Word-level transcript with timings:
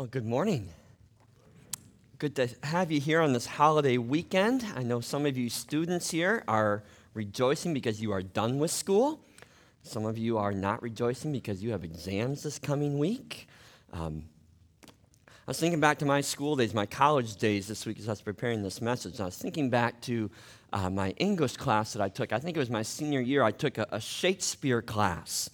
Well, 0.00 0.06
good 0.06 0.24
morning. 0.24 0.70
Good 2.16 2.34
to 2.36 2.48
have 2.62 2.90
you 2.90 2.98
here 2.98 3.20
on 3.20 3.34
this 3.34 3.44
holiday 3.44 3.98
weekend. 3.98 4.64
I 4.74 4.82
know 4.82 5.02
some 5.02 5.26
of 5.26 5.36
you 5.36 5.50
students 5.50 6.10
here 6.10 6.42
are 6.48 6.84
rejoicing 7.12 7.74
because 7.74 8.00
you 8.00 8.10
are 8.12 8.22
done 8.22 8.58
with 8.58 8.70
school. 8.70 9.20
Some 9.82 10.06
of 10.06 10.16
you 10.16 10.38
are 10.38 10.52
not 10.52 10.82
rejoicing 10.82 11.32
because 11.32 11.62
you 11.62 11.72
have 11.72 11.84
exams 11.84 12.44
this 12.44 12.58
coming 12.58 12.98
week. 12.98 13.46
Um, 13.92 14.24
I 14.86 14.88
was 15.48 15.60
thinking 15.60 15.80
back 15.80 15.98
to 15.98 16.06
my 16.06 16.22
school 16.22 16.56
days, 16.56 16.72
my 16.72 16.86
college 16.86 17.36
days 17.36 17.68
this 17.68 17.84
week 17.84 17.98
as 17.98 18.08
I 18.08 18.12
was 18.12 18.22
preparing 18.22 18.62
this 18.62 18.80
message. 18.80 19.20
I 19.20 19.26
was 19.26 19.36
thinking 19.36 19.68
back 19.68 20.00
to 20.02 20.30
uh, 20.72 20.88
my 20.88 21.10
English 21.18 21.58
class 21.58 21.92
that 21.92 22.00
I 22.00 22.08
took. 22.08 22.32
I 22.32 22.38
think 22.38 22.56
it 22.56 22.60
was 22.60 22.70
my 22.70 22.80
senior 22.80 23.20
year. 23.20 23.42
I 23.42 23.50
took 23.50 23.76
a, 23.76 23.86
a 23.90 24.00
Shakespeare 24.00 24.80
class 24.80 25.50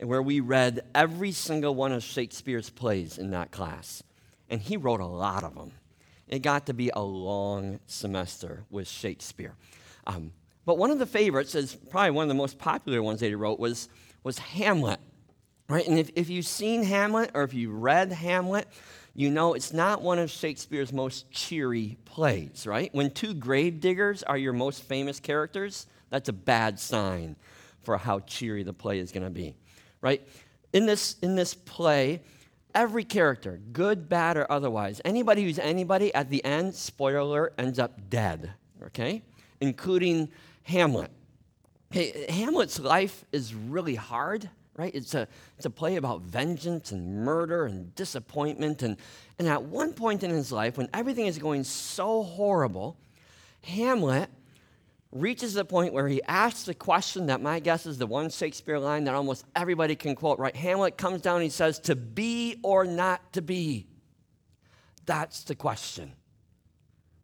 where 0.00 0.22
we 0.22 0.40
read 0.40 0.80
every 0.94 1.32
single 1.32 1.74
one 1.74 1.92
of 1.92 2.02
Shakespeare's 2.02 2.70
plays 2.70 3.18
in 3.18 3.30
that 3.30 3.50
class. 3.50 4.02
And 4.48 4.60
he 4.60 4.76
wrote 4.76 5.00
a 5.00 5.06
lot 5.06 5.44
of 5.44 5.54
them. 5.54 5.72
It 6.28 6.40
got 6.40 6.66
to 6.66 6.74
be 6.74 6.90
a 6.94 7.02
long 7.02 7.80
semester 7.86 8.64
with 8.70 8.86
Shakespeare. 8.88 9.54
Um, 10.06 10.32
but 10.64 10.78
one 10.78 10.90
of 10.90 10.98
the 10.98 11.06
favorites, 11.06 11.54
is 11.54 11.74
probably 11.74 12.10
one 12.10 12.24
of 12.24 12.28
the 12.28 12.34
most 12.34 12.58
popular 12.58 13.02
ones 13.02 13.20
that 13.20 13.28
he 13.28 13.34
wrote, 13.34 13.58
was, 13.58 13.88
was 14.22 14.38
Hamlet. 14.38 15.00
Right? 15.68 15.86
And 15.86 15.98
if, 15.98 16.10
if 16.16 16.30
you've 16.30 16.46
seen 16.46 16.82
Hamlet 16.82 17.30
or 17.34 17.42
if 17.42 17.52
you've 17.52 17.74
read 17.74 18.12
Hamlet, 18.12 18.68
you 19.14 19.30
know 19.30 19.54
it's 19.54 19.72
not 19.72 20.00
one 20.00 20.18
of 20.18 20.30
Shakespeare's 20.30 20.92
most 20.92 21.30
cheery 21.30 21.98
plays, 22.04 22.66
right? 22.66 22.94
When 22.94 23.10
two 23.10 23.34
gravediggers 23.34 24.22
are 24.22 24.38
your 24.38 24.52
most 24.52 24.82
famous 24.82 25.20
characters, 25.20 25.86
that's 26.08 26.28
a 26.28 26.32
bad 26.32 26.78
sign 26.78 27.36
for 27.82 27.98
how 27.98 28.20
cheery 28.20 28.62
the 28.62 28.72
play 28.72 28.98
is 28.98 29.12
going 29.12 29.24
to 29.24 29.30
be 29.30 29.56
right? 30.00 30.26
In 30.72 30.86
this, 30.86 31.16
in 31.22 31.34
this 31.34 31.54
play, 31.54 32.20
every 32.74 33.04
character, 33.04 33.60
good, 33.72 34.08
bad, 34.08 34.36
or 34.36 34.50
otherwise, 34.50 35.00
anybody 35.04 35.44
who's 35.44 35.58
anybody 35.58 36.14
at 36.14 36.30
the 36.30 36.44
end, 36.44 36.74
spoiler 36.74 37.18
alert, 37.18 37.54
ends 37.58 37.78
up 37.78 38.10
dead, 38.10 38.52
okay? 38.86 39.22
Including 39.60 40.28
Hamlet. 40.64 41.10
Hey, 41.90 42.26
Hamlet's 42.28 42.78
life 42.78 43.24
is 43.32 43.54
really 43.54 43.94
hard, 43.94 44.48
right? 44.76 44.94
It's 44.94 45.14
a, 45.14 45.26
it's 45.56 45.66
a 45.66 45.70
play 45.70 45.96
about 45.96 46.20
vengeance 46.22 46.92
and 46.92 47.24
murder 47.24 47.64
and 47.64 47.94
disappointment. 47.94 48.82
And, 48.82 48.96
and 49.38 49.48
at 49.48 49.62
one 49.62 49.92
point 49.94 50.22
in 50.22 50.30
his 50.30 50.52
life, 50.52 50.76
when 50.76 50.88
everything 50.92 51.26
is 51.26 51.38
going 51.38 51.64
so 51.64 52.22
horrible, 52.22 52.98
Hamlet 53.62 54.28
reaches 55.10 55.54
the 55.54 55.64
point 55.64 55.92
where 55.92 56.08
he 56.08 56.22
asks 56.24 56.64
the 56.64 56.74
question 56.74 57.26
that 57.26 57.40
my 57.40 57.60
guess 57.60 57.86
is 57.86 57.98
the 57.98 58.06
one 58.06 58.30
Shakespeare 58.30 58.78
line 58.78 59.04
that 59.04 59.14
almost 59.14 59.44
everybody 59.56 59.96
can 59.96 60.14
quote, 60.14 60.38
right? 60.38 60.54
Hamlet 60.54 60.98
comes 60.98 61.22
down 61.22 61.36
and 61.36 61.44
he 61.44 61.50
says, 61.50 61.78
To 61.80 61.96
be 61.96 62.58
or 62.62 62.84
not 62.84 63.32
to 63.32 63.42
be? 63.42 63.86
That's 65.06 65.44
the 65.44 65.54
question. 65.54 66.12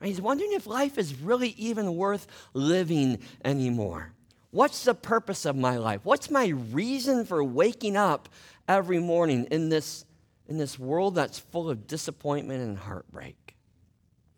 And 0.01 0.09
he's 0.09 0.21
wondering 0.21 0.53
if 0.53 0.67
life 0.67 0.99
is 0.99 1.15
really 1.15 1.51
even 1.51 1.97
worth 1.97 2.27
living 2.55 3.19
anymore. 3.45 4.13
What's 4.51 4.85
the 4.85 4.95
purpose 4.95 5.45
of 5.45 5.57
my 5.57 5.77
life? 5.77 6.01
What's 6.05 6.31
my 6.31 6.47
reason 6.47 7.25
for 7.25 7.43
waking 7.43 7.97
up 7.97 8.29
every 8.69 9.01
morning 9.01 9.47
in 9.51 9.69
this, 9.69 10.05
in 10.47 10.59
this 10.59 10.79
world 10.79 11.17
that's 11.17 11.39
full 11.39 11.69
of 11.69 11.87
disappointment 11.87 12.63
and 12.63 12.79
heartbreak? 12.79 13.57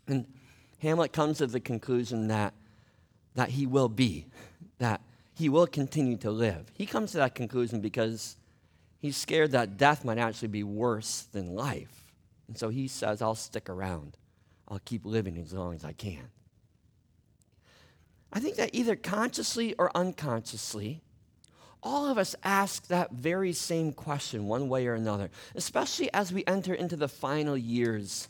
And 0.09 0.27
Hamlet 0.79 1.13
comes 1.13 1.39
to 1.39 1.47
the 1.47 1.61
conclusion 1.61 2.29
that 2.29 2.55
that 3.37 3.51
he 3.51 3.67
will 3.67 3.89
be, 3.89 4.27
that 4.79 5.01
he 5.35 5.49
will 5.49 5.67
continue 5.67 6.17
to 6.17 6.31
live. 6.31 6.73
He 6.75 6.87
comes 6.87 7.13
to 7.13 7.19
that 7.19 7.35
conclusion 7.35 7.81
because 7.81 8.37
he's 8.99 9.17
scared 9.17 9.53
that 9.53 9.77
death 9.77 10.05
might 10.05 10.19
actually 10.19 10.49
be 10.49 10.65
worse 10.65 11.23
than 11.33 11.55
life. 11.55 12.13
And 12.49 12.59
so 12.59 12.71
he 12.71 12.89
says, 12.89 13.23
I'll 13.23 13.35
stick 13.35 13.69
around. 13.69 14.17
I'll 14.69 14.81
keep 14.85 15.05
living 15.05 15.39
as 15.39 15.53
long 15.53 15.75
as 15.75 15.85
I 15.85 15.93
can. 15.93 16.31
I 18.33 18.41
think 18.41 18.57
that 18.57 18.75
either 18.75 18.97
consciously 18.97 19.75
or 19.79 19.91
unconsciously, 19.95 21.03
all 21.83 22.09
of 22.09 22.19
us 22.19 22.35
ask 22.43 22.89
that 22.89 23.13
very 23.13 23.53
same 23.53 23.93
question 23.93 24.47
one 24.47 24.69
way 24.69 24.87
or 24.87 24.95
another, 24.95 25.31
especially 25.55 26.13
as 26.13 26.33
we 26.33 26.43
enter 26.47 26.75
into 26.75 26.97
the 26.97 27.09
final 27.09 27.57
years 27.57 28.29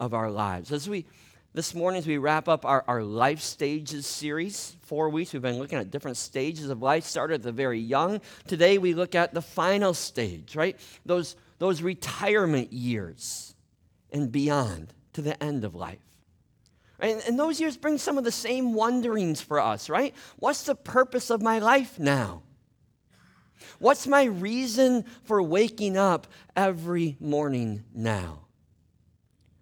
of 0.00 0.14
our 0.14 0.30
lives. 0.30 0.72
As 0.72 0.88
we 0.88 1.06
this 1.56 1.74
morning, 1.74 1.98
as 1.98 2.06
we 2.06 2.18
wrap 2.18 2.48
up 2.48 2.66
our, 2.66 2.84
our 2.86 3.02
life 3.02 3.40
stages 3.40 4.06
series, 4.06 4.76
four 4.82 5.08
weeks, 5.08 5.32
we've 5.32 5.40
been 5.40 5.58
looking 5.58 5.78
at 5.78 5.90
different 5.90 6.18
stages 6.18 6.68
of 6.68 6.82
life, 6.82 7.02
started 7.04 7.36
at 7.36 7.42
the 7.42 7.50
very 7.50 7.80
young. 7.80 8.20
Today, 8.46 8.76
we 8.76 8.92
look 8.92 9.14
at 9.14 9.32
the 9.32 9.40
final 9.40 9.94
stage, 9.94 10.54
right? 10.54 10.78
Those, 11.06 11.34
those 11.58 11.80
retirement 11.80 12.74
years 12.74 13.54
and 14.12 14.30
beyond 14.30 14.92
to 15.14 15.22
the 15.22 15.42
end 15.42 15.64
of 15.64 15.74
life. 15.74 15.98
And, 17.00 17.22
and 17.26 17.38
those 17.38 17.58
years 17.58 17.78
bring 17.78 17.96
some 17.96 18.18
of 18.18 18.24
the 18.24 18.30
same 18.30 18.74
wonderings 18.74 19.40
for 19.40 19.58
us, 19.58 19.88
right? 19.88 20.14
What's 20.38 20.64
the 20.64 20.74
purpose 20.74 21.30
of 21.30 21.40
my 21.40 21.58
life 21.58 21.98
now? 21.98 22.42
What's 23.78 24.06
my 24.06 24.24
reason 24.24 25.06
for 25.24 25.42
waking 25.42 25.96
up 25.96 26.26
every 26.54 27.16
morning 27.18 27.84
now? 27.94 28.45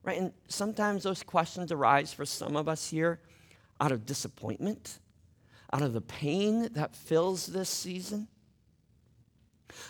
Right? 0.05 0.19
And 0.19 0.33
sometimes 0.49 1.03
those 1.03 1.23
questions 1.23 1.73
arise 1.73 2.13
for 2.13 2.27
some 2.27 2.57
of 2.57 2.69
us 2.69 2.91
here 2.91 3.21
out 3.81 3.91
of 3.91 4.05
disappointment, 4.05 4.99
out 5.73 5.83
of 5.83 5.95
the 5.95 6.03
pain 6.03 6.69
that 6.75 6.95
fills 6.95 7.47
this 7.47 7.71
season. 7.71 8.29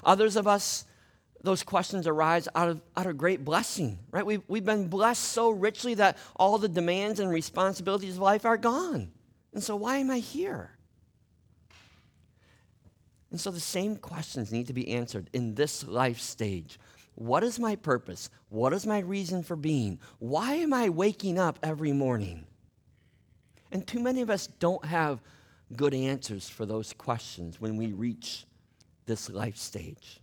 Others 0.04 0.36
of 0.36 0.46
us, 0.46 0.86
those 1.42 1.62
questions 1.62 2.06
arise 2.06 2.48
out 2.54 2.68
of, 2.68 2.80
out 2.96 3.06
of 3.06 3.18
great 3.18 3.44
blessing, 3.44 3.98
right? 4.12 4.24
We've, 4.24 4.42
we've 4.48 4.64
been 4.64 4.88
blessed 4.88 5.22
so 5.22 5.50
richly 5.50 5.94
that 5.94 6.16
all 6.36 6.58
the 6.58 6.68
demands 6.68 7.20
and 7.20 7.28
responsibilities 7.28 8.14
of 8.14 8.20
life 8.20 8.46
are 8.46 8.56
gone. 8.56 9.10
And 9.52 9.62
so, 9.62 9.76
why 9.76 9.98
am 9.98 10.10
I 10.10 10.18
here? 10.18 10.70
And 13.30 13.40
so, 13.40 13.50
the 13.50 13.60
same 13.60 13.96
questions 13.96 14.52
need 14.52 14.68
to 14.68 14.72
be 14.72 14.88
answered 14.88 15.28
in 15.32 15.54
this 15.54 15.86
life 15.86 16.20
stage 16.20 16.78
what 17.14 17.44
is 17.44 17.58
my 17.58 17.76
purpose? 17.76 18.30
What 18.48 18.72
is 18.72 18.86
my 18.86 18.98
reason 18.98 19.42
for 19.42 19.56
being? 19.56 20.00
Why 20.18 20.54
am 20.54 20.72
I 20.72 20.88
waking 20.88 21.38
up 21.38 21.58
every 21.62 21.92
morning? 21.92 22.46
And 23.70 23.86
too 23.86 24.00
many 24.00 24.20
of 24.20 24.30
us 24.30 24.46
don't 24.46 24.84
have 24.84 25.20
good 25.76 25.94
answers 25.94 26.48
for 26.48 26.66
those 26.66 26.92
questions 26.92 27.60
when 27.60 27.76
we 27.76 27.92
reach 27.92 28.44
this 29.06 29.28
life 29.28 29.56
stage. 29.56 30.20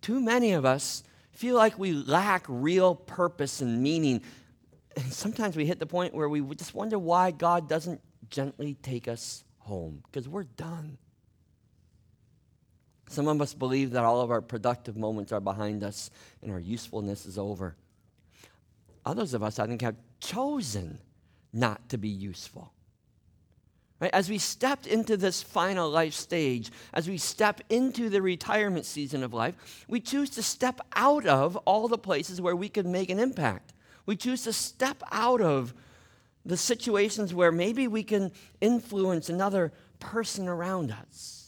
Too 0.00 0.20
many 0.20 0.52
of 0.52 0.64
us 0.64 1.02
feel 1.32 1.56
like 1.56 1.78
we 1.78 1.92
lack 1.92 2.44
real 2.48 2.94
purpose 2.94 3.60
and 3.60 3.82
meaning. 3.82 4.22
And 4.96 5.12
sometimes 5.12 5.56
we 5.56 5.66
hit 5.66 5.78
the 5.78 5.86
point 5.86 6.14
where 6.14 6.28
we 6.28 6.40
just 6.54 6.74
wonder 6.74 6.98
why 6.98 7.30
God 7.30 7.68
doesn't 7.68 8.00
gently 8.30 8.74
take 8.82 9.08
us 9.08 9.44
home 9.58 10.02
because 10.04 10.28
we're 10.28 10.44
done. 10.44 10.98
Some 13.08 13.28
of 13.28 13.40
us 13.40 13.54
believe 13.54 13.92
that 13.92 14.04
all 14.04 14.20
of 14.20 14.30
our 14.30 14.40
productive 14.40 14.96
moments 14.96 15.32
are 15.32 15.40
behind 15.40 15.84
us 15.84 16.10
and 16.42 16.50
our 16.50 16.58
usefulness 16.58 17.26
is 17.26 17.38
over. 17.38 17.76
Others 19.04 19.34
of 19.34 19.42
us, 19.42 19.58
I 19.58 19.66
think, 19.66 19.82
have 19.82 19.96
chosen 20.20 20.98
not 21.52 21.88
to 21.90 21.98
be 21.98 22.08
useful. 22.08 22.72
Right? 23.98 24.10
As 24.12 24.28
we 24.28 24.38
stepped 24.38 24.86
into 24.86 25.16
this 25.16 25.42
final 25.42 25.88
life 25.88 26.12
stage, 26.12 26.70
as 26.92 27.08
we 27.08 27.16
step 27.16 27.62
into 27.70 28.10
the 28.10 28.20
retirement 28.20 28.84
season 28.84 29.22
of 29.22 29.32
life, 29.32 29.84
we 29.88 30.00
choose 30.00 30.28
to 30.30 30.42
step 30.42 30.80
out 30.94 31.26
of 31.26 31.56
all 31.58 31.88
the 31.88 31.96
places 31.96 32.40
where 32.40 32.56
we 32.56 32.68
could 32.68 32.86
make 32.86 33.08
an 33.08 33.18
impact. 33.18 33.72
We 34.04 34.16
choose 34.16 34.42
to 34.42 34.52
step 34.52 35.02
out 35.10 35.40
of 35.40 35.72
the 36.44 36.56
situations 36.56 37.32
where 37.32 37.50
maybe 37.50 37.88
we 37.88 38.02
can 38.02 38.32
influence 38.60 39.28
another 39.28 39.72
person 39.98 40.46
around 40.46 40.92
us. 40.92 41.45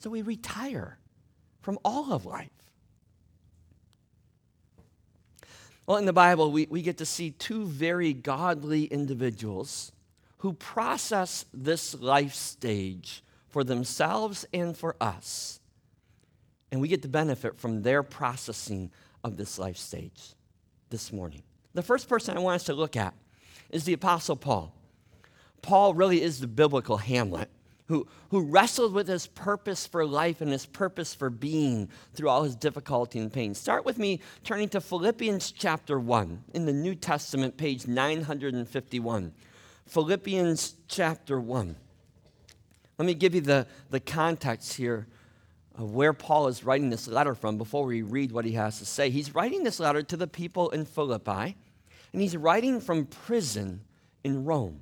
So 0.00 0.10
we 0.10 0.22
retire 0.22 0.98
from 1.60 1.78
all 1.84 2.12
of 2.12 2.26
life. 2.26 2.50
Well, 5.86 5.98
in 5.98 6.06
the 6.06 6.12
Bible, 6.12 6.50
we, 6.50 6.66
we 6.70 6.82
get 6.82 6.98
to 6.98 7.06
see 7.06 7.32
two 7.32 7.66
very 7.66 8.12
godly 8.12 8.84
individuals 8.84 9.92
who 10.38 10.54
process 10.54 11.44
this 11.52 11.94
life 11.94 12.34
stage 12.34 13.22
for 13.48 13.62
themselves 13.62 14.46
and 14.54 14.76
for 14.76 14.96
us. 15.00 15.60
And 16.72 16.80
we 16.80 16.88
get 16.88 17.02
to 17.02 17.08
benefit 17.08 17.58
from 17.58 17.82
their 17.82 18.02
processing 18.02 18.90
of 19.22 19.36
this 19.36 19.58
life 19.58 19.76
stage 19.76 20.34
this 20.88 21.12
morning. 21.12 21.42
The 21.74 21.82
first 21.82 22.08
person 22.08 22.36
I 22.36 22.40
want 22.40 22.56
us 22.56 22.64
to 22.64 22.74
look 22.74 22.96
at 22.96 23.14
is 23.68 23.84
the 23.84 23.92
Apostle 23.92 24.36
Paul. 24.36 24.72
Paul 25.60 25.92
really 25.92 26.22
is 26.22 26.40
the 26.40 26.46
biblical 26.46 26.96
Hamlet 26.96 27.50
who, 27.90 28.06
who 28.30 28.40
wrestled 28.40 28.94
with 28.94 29.08
his 29.08 29.26
purpose 29.26 29.84
for 29.84 30.06
life 30.06 30.40
and 30.40 30.52
his 30.52 30.64
purpose 30.64 31.12
for 31.12 31.28
being 31.28 31.88
through 32.14 32.28
all 32.28 32.44
his 32.44 32.54
difficulty 32.54 33.18
and 33.18 33.32
pain. 33.32 33.52
Start 33.52 33.84
with 33.84 33.98
me 33.98 34.20
turning 34.44 34.68
to 34.68 34.80
Philippians 34.80 35.50
chapter 35.50 35.98
1 35.98 36.44
in 36.54 36.66
the 36.66 36.72
New 36.72 36.94
Testament, 36.94 37.56
page 37.56 37.88
951. 37.88 39.32
Philippians 39.86 40.74
chapter 40.86 41.40
1. 41.40 41.74
Let 42.96 43.06
me 43.06 43.14
give 43.14 43.34
you 43.34 43.40
the, 43.40 43.66
the 43.90 43.98
context 43.98 44.74
here 44.74 45.08
of 45.74 45.92
where 45.92 46.12
Paul 46.12 46.46
is 46.46 46.62
writing 46.62 46.90
this 46.90 47.08
letter 47.08 47.34
from 47.34 47.58
before 47.58 47.84
we 47.84 48.02
read 48.02 48.30
what 48.30 48.44
he 48.44 48.52
has 48.52 48.78
to 48.78 48.86
say. 48.86 49.10
He's 49.10 49.34
writing 49.34 49.64
this 49.64 49.80
letter 49.80 50.04
to 50.04 50.16
the 50.16 50.28
people 50.28 50.70
in 50.70 50.84
Philippi, 50.84 51.56
and 52.12 52.22
he's 52.22 52.36
writing 52.36 52.80
from 52.80 53.06
prison 53.06 53.80
in 54.22 54.44
Rome. 54.44 54.80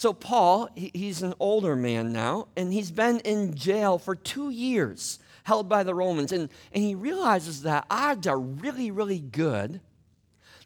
So, 0.00 0.14
Paul, 0.14 0.70
he's 0.74 1.20
an 1.20 1.34
older 1.38 1.76
man 1.76 2.10
now, 2.10 2.48
and 2.56 2.72
he's 2.72 2.90
been 2.90 3.18
in 3.18 3.54
jail 3.54 3.98
for 3.98 4.14
two 4.14 4.48
years, 4.48 5.18
held 5.44 5.68
by 5.68 5.82
the 5.82 5.94
Romans. 5.94 6.32
And, 6.32 6.48
and 6.72 6.82
he 6.82 6.94
realizes 6.94 7.64
that 7.64 7.84
odds 7.90 8.26
are 8.26 8.40
really, 8.40 8.90
really 8.90 9.18
good 9.18 9.82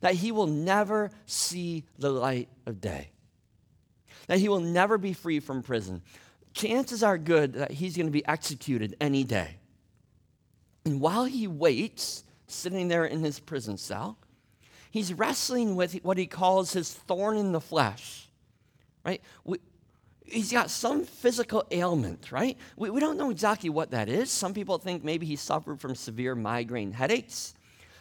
that 0.02 0.14
he 0.14 0.30
will 0.30 0.46
never 0.46 1.10
see 1.26 1.82
the 1.98 2.10
light 2.10 2.48
of 2.64 2.80
day, 2.80 3.10
that 4.28 4.38
he 4.38 4.48
will 4.48 4.60
never 4.60 4.98
be 4.98 5.12
free 5.12 5.40
from 5.40 5.64
prison. 5.64 6.02
Chances 6.52 7.02
are 7.02 7.18
good 7.18 7.54
that 7.54 7.72
he's 7.72 7.96
going 7.96 8.06
to 8.06 8.12
be 8.12 8.24
executed 8.28 8.94
any 9.00 9.24
day. 9.24 9.56
And 10.84 11.00
while 11.00 11.24
he 11.24 11.48
waits, 11.48 12.22
sitting 12.46 12.86
there 12.86 13.04
in 13.04 13.24
his 13.24 13.40
prison 13.40 13.78
cell, 13.78 14.16
he's 14.92 15.12
wrestling 15.12 15.74
with 15.74 15.94
what 16.04 16.18
he 16.18 16.26
calls 16.28 16.72
his 16.72 16.92
thorn 16.92 17.36
in 17.36 17.50
the 17.50 17.60
flesh, 17.60 18.28
right? 19.04 19.20
We, 19.44 19.58
he's 20.24 20.50
got 20.50 20.70
some 20.70 21.04
physical 21.04 21.64
ailment, 21.70 22.32
right? 22.32 22.56
We, 22.76 22.90
we 22.90 23.00
don't 23.00 23.18
know 23.18 23.30
exactly 23.30 23.70
what 23.70 23.90
that 23.90 24.08
is. 24.08 24.30
Some 24.30 24.54
people 24.54 24.78
think 24.78 25.04
maybe 25.04 25.26
he 25.26 25.36
suffered 25.36 25.80
from 25.80 25.94
severe 25.94 26.34
migraine 26.34 26.92
headaches. 26.92 27.54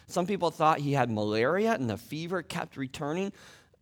Some 0.06 0.26
people 0.26 0.50
thought 0.50 0.80
he 0.80 0.92
had 0.92 1.10
malaria 1.10 1.72
and 1.72 1.88
the 1.88 1.96
fever 1.96 2.42
kept 2.42 2.76
returning. 2.76 3.32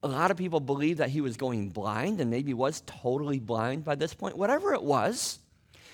A 0.03 0.09
lot 0.09 0.31
of 0.31 0.37
people 0.37 0.61
believe 0.61 0.99
that 0.99 1.11
he 1.11 1.21
was 1.21 1.37
going 1.37 1.71
blind 1.71 2.21
and 2.21 2.31
maybe 2.31 2.55
was 2.55 2.83
totally 2.87 3.39
blind 3.39 3.85
by 3.85 3.95
this 3.95 4.15
point. 4.15 4.37
Whatever 4.37 4.75
it 4.75 4.83
was, 4.83 5.39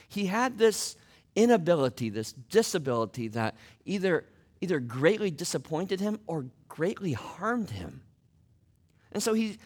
he 0.08 0.26
had 0.26 0.58
this 0.58 0.96
inability, 1.36 2.08
this 2.08 2.32
disability 2.32 3.28
that 3.28 3.54
either, 3.84 4.24
either 4.60 4.80
greatly 4.80 5.30
disappointed 5.30 6.00
him 6.00 6.18
or 6.26 6.46
greatly 6.68 7.12
harmed 7.12 7.70
him. 7.70 8.02
And 9.12 9.22
so 9.22 9.34
he's, 9.34 9.58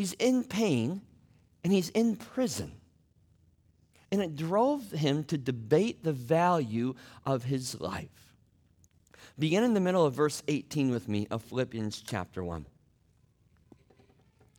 he's 0.00 0.14
in 0.14 0.42
pain 0.42 1.02
and 1.62 1.70
he's 1.70 1.90
in 1.90 2.16
prison. 2.16 2.72
And 4.10 4.22
it 4.22 4.34
drove 4.34 4.90
him 4.90 5.24
to 5.24 5.36
debate 5.36 6.02
the 6.02 6.14
value 6.14 6.94
of 7.26 7.44
his 7.44 7.78
life. 7.78 8.32
Begin 9.38 9.62
in 9.62 9.74
the 9.74 9.80
middle 9.80 10.06
of 10.06 10.14
verse 10.14 10.42
18 10.48 10.90
with 10.90 11.06
me 11.06 11.26
of 11.30 11.42
Philippians 11.42 12.00
chapter 12.00 12.42
1. 12.42 12.64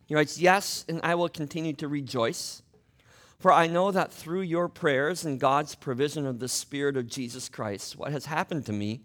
He 0.06 0.14
writes, 0.14 0.40
Yes, 0.40 0.86
and 0.88 1.02
I 1.04 1.16
will 1.16 1.28
continue 1.28 1.74
to 1.74 1.88
rejoice, 1.88 2.62
for 3.40 3.52
I 3.52 3.66
know 3.66 3.90
that 3.90 4.14
through 4.14 4.42
your 4.42 4.70
prayers 4.70 5.26
and 5.26 5.40
God's 5.40 5.74
provision 5.74 6.28
of 6.28 6.38
the 6.38 6.48
Spirit 6.48 6.98
of 6.98 7.08
Jesus 7.08 7.50
Christ, 7.50 7.98
what 7.98 8.12
has 8.12 8.28
happened 8.28 8.68
to 8.68 8.74
me 8.74 9.02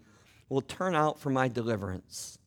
will 0.49 0.61
turn 0.61 0.93
out 0.93 1.19
for 1.19 1.31
my 1.31 1.47
deliverance. 1.47 2.37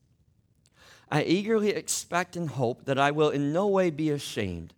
I 1.11 1.23
eagerly 1.23 1.71
expect 1.71 2.37
and 2.37 2.49
hope 2.49 2.85
that 2.85 2.99
I 2.99 3.11
will 3.11 3.31
in 3.31 3.53
no 3.53 3.67
way 3.67 3.91
be 3.91 4.11
ashamed, 4.11 4.73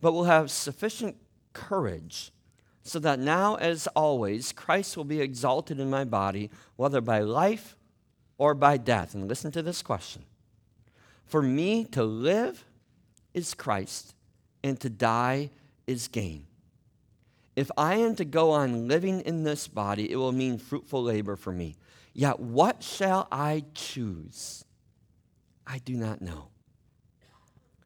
but 0.00 0.12
will 0.12 0.24
have 0.24 0.50
sufficient 0.50 1.16
courage, 1.52 2.32
so 2.82 2.98
that 3.00 3.18
now, 3.18 3.56
as 3.56 3.86
always, 3.88 4.52
Christ 4.52 4.96
will 4.96 5.04
be 5.04 5.20
exalted 5.20 5.78
in 5.78 5.90
my 5.90 6.04
body, 6.04 6.50
whether 6.76 7.02
by 7.02 7.20
life 7.20 7.76
or 8.38 8.54
by 8.54 8.78
death. 8.78 9.14
And 9.14 9.28
listen 9.28 9.50
to 9.52 9.62
this 9.62 9.82
question 9.82 10.24
For 11.26 11.42
me 11.42 11.84
to 11.86 12.02
live 12.02 12.64
is 13.34 13.52
Christ, 13.52 14.14
and 14.64 14.80
to 14.80 14.88
die 14.88 15.50
is 15.86 16.08
gain. 16.08 16.46
If 17.56 17.70
I 17.76 17.96
am 17.96 18.14
to 18.16 18.24
go 18.24 18.52
on 18.52 18.88
living 18.88 19.20
in 19.22 19.42
this 19.42 19.68
body, 19.68 20.10
it 20.10 20.16
will 20.16 20.32
mean 20.32 20.58
fruitful 20.58 21.02
labor 21.02 21.36
for 21.36 21.52
me. 21.52 21.76
Yet 22.14 22.40
what 22.40 22.82
shall 22.82 23.28
I 23.30 23.64
choose? 23.74 24.64
I 25.68 25.78
do 25.78 25.94
not 25.94 26.22
know. 26.22 26.48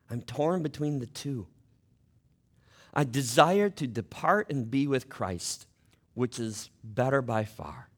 I'm 0.09 0.23
torn 0.23 0.63
between 0.63 1.01
the 1.01 1.07
two. 1.07 1.49
I 2.95 3.03
desire 3.05 3.71
to 3.71 3.87
depart 3.87 4.51
and 4.51 4.71
be 4.71 4.87
with 4.87 5.09
Christ, 5.09 5.67
which 6.15 6.39
is 6.39 6.71
better 6.85 7.21
by 7.21 7.45
far. 7.45 7.89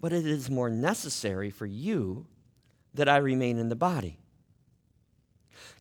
But 0.00 0.12
it 0.12 0.26
is 0.26 0.50
more 0.50 0.68
necessary 0.68 1.50
for 1.50 1.64
you 1.64 2.26
that 2.92 3.08
I 3.08 3.16
remain 3.16 3.58
in 3.58 3.70
the 3.70 3.76
body. 3.76 4.18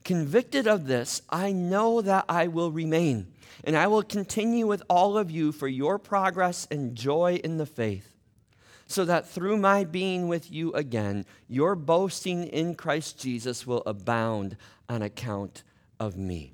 Convicted 0.05 0.67
of 0.67 0.87
this, 0.87 1.21
I 1.29 1.51
know 1.51 2.01
that 2.01 2.25
I 2.29 2.47
will 2.47 2.71
remain, 2.71 3.33
and 3.63 3.75
I 3.75 3.87
will 3.87 4.03
continue 4.03 4.67
with 4.67 4.83
all 4.89 5.17
of 5.17 5.29
you 5.29 5.51
for 5.51 5.67
your 5.67 5.99
progress 5.99 6.67
and 6.71 6.95
joy 6.95 7.41
in 7.43 7.57
the 7.57 7.65
faith 7.65 8.10
so 8.91 9.05
that 9.05 9.27
through 9.27 9.57
my 9.57 9.83
being 9.83 10.27
with 10.27 10.51
you 10.51 10.73
again, 10.73 11.25
your 11.47 11.75
boasting 11.75 12.43
in 12.45 12.75
Christ 12.75 13.19
Jesus 13.19 13.65
will 13.65 13.83
abound 13.85 14.57
on 14.89 15.01
account 15.01 15.63
of 15.99 16.17
me. 16.17 16.53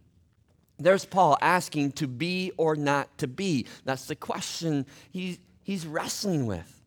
There's 0.77 1.05
Paul 1.05 1.37
asking 1.41 1.93
to 1.93 2.07
be 2.07 2.51
or 2.57 2.75
not 2.75 3.17
to 3.17 3.27
be. 3.27 3.65
That's 3.83 4.05
the 4.05 4.15
question 4.15 4.85
he, 5.11 5.39
he's 5.63 5.87
wrestling 5.87 6.45
with. 6.45 6.81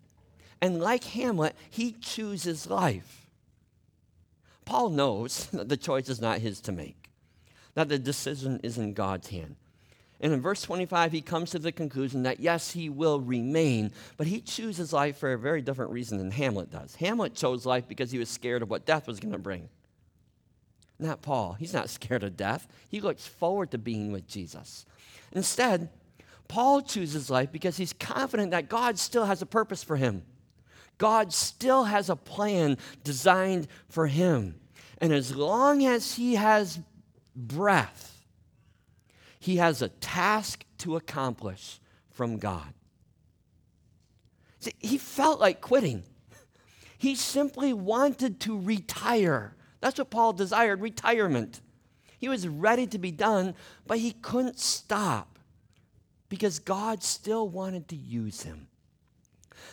And 0.60 0.80
like 0.80 1.04
Hamlet, 1.04 1.56
he 1.68 1.92
chooses 1.92 2.70
life. 2.70 3.26
Paul 4.64 4.90
knows 4.90 5.46
that 5.52 5.68
the 5.68 5.76
choice 5.76 6.08
is 6.08 6.20
not 6.20 6.38
his 6.38 6.60
to 6.62 6.72
make, 6.72 7.10
that 7.74 7.88
the 7.88 7.98
decision 7.98 8.60
is 8.62 8.78
in 8.78 8.92
God's 8.92 9.28
hand. 9.28 9.56
And 10.20 10.34
in 10.34 10.40
verse 10.40 10.60
25, 10.62 11.12
he 11.12 11.22
comes 11.22 11.50
to 11.50 11.58
the 11.58 11.72
conclusion 11.72 12.24
that 12.24 12.40
yes, 12.40 12.72
he 12.72 12.90
will 12.90 13.20
remain, 13.20 13.92
but 14.18 14.26
he 14.26 14.40
chooses 14.40 14.92
life 14.92 15.16
for 15.16 15.32
a 15.32 15.38
very 15.38 15.62
different 15.62 15.92
reason 15.92 16.18
than 16.18 16.30
Hamlet 16.30 16.70
does. 16.70 16.94
Hamlet 16.96 17.34
chose 17.34 17.64
life 17.64 17.88
because 17.88 18.10
he 18.10 18.18
was 18.18 18.28
scared 18.28 18.62
of 18.62 18.68
what 18.68 18.84
death 18.84 19.06
was 19.06 19.18
going 19.18 19.32
to 19.32 19.38
bring. 19.38 19.70
Not 20.98 21.22
Paul. 21.22 21.54
He's 21.54 21.72
not 21.72 21.88
scared 21.90 22.22
of 22.22 22.36
death, 22.36 22.68
he 22.88 23.00
looks 23.00 23.26
forward 23.26 23.70
to 23.70 23.78
being 23.78 24.12
with 24.12 24.28
Jesus. 24.28 24.84
Instead, 25.32 25.88
Paul 26.48 26.82
chooses 26.82 27.30
life 27.30 27.52
because 27.52 27.76
he's 27.76 27.92
confident 27.92 28.50
that 28.50 28.68
God 28.68 28.98
still 28.98 29.24
has 29.24 29.40
a 29.40 29.46
purpose 29.46 29.84
for 29.84 29.96
him. 29.96 30.24
God 30.98 31.32
still 31.32 31.84
has 31.84 32.10
a 32.10 32.16
plan 32.16 32.76
designed 33.04 33.68
for 33.88 34.06
him. 34.08 34.56
And 34.98 35.12
as 35.12 35.34
long 35.34 35.86
as 35.86 36.14
he 36.14 36.34
has 36.34 36.78
breath, 37.34 38.19
he 39.40 39.56
has 39.56 39.82
a 39.82 39.88
task 39.88 40.64
to 40.78 40.96
accomplish 40.96 41.80
from 42.10 42.36
God. 42.36 42.74
See, 44.60 44.74
he 44.78 44.98
felt 44.98 45.40
like 45.40 45.62
quitting. 45.62 46.04
He 46.98 47.14
simply 47.14 47.72
wanted 47.72 48.40
to 48.40 48.60
retire. 48.60 49.56
That's 49.80 49.98
what 49.98 50.10
Paul 50.10 50.34
desired 50.34 50.82
retirement. 50.82 51.62
He 52.18 52.28
was 52.28 52.46
ready 52.46 52.86
to 52.88 52.98
be 52.98 53.10
done, 53.10 53.54
but 53.86 53.98
he 53.98 54.12
couldn't 54.12 54.60
stop 54.60 55.38
because 56.28 56.58
God 56.58 57.02
still 57.02 57.48
wanted 57.48 57.88
to 57.88 57.96
use 57.96 58.42
him. 58.42 58.68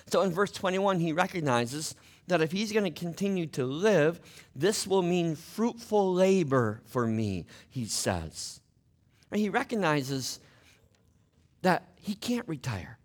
So 0.08 0.22
in 0.22 0.32
verse 0.32 0.52
21, 0.52 1.02
he 1.02 1.12
recognizes 1.12 1.94
that 2.28 2.42
if 2.42 2.54
he's 2.54 2.72
going 2.72 2.86
to 2.86 3.00
continue 3.00 3.48
to 3.48 3.66
live, 3.66 4.22
this 4.56 4.88
will 4.88 5.02
mean 5.02 5.36
fruitful 5.36 6.14
labor 6.14 6.82
for 6.86 7.06
me, 7.06 7.46
he 7.70 7.86
says. 7.86 8.62
He 9.34 9.50
recognizes 9.50 10.40
that 11.62 11.88
he 11.96 12.16
can't 12.16 12.48
retire. 12.48 12.98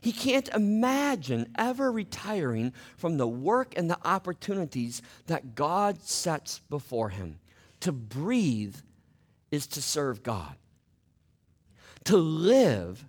He 0.00 0.12
can't 0.12 0.48
imagine 0.50 1.52
ever 1.58 1.92
retiring 1.92 2.72
from 2.96 3.18
the 3.18 3.28
work 3.28 3.74
and 3.76 3.90
the 3.90 3.98
opportunities 4.04 5.02
that 5.26 5.54
God 5.54 6.02
sets 6.02 6.60
before 6.70 7.10
him. 7.10 7.38
To 7.80 7.92
breathe 7.92 8.76
is 9.50 9.66
to 9.68 9.82
serve 9.82 10.22
God. 10.22 10.54
To 12.04 12.16
live 12.16 13.04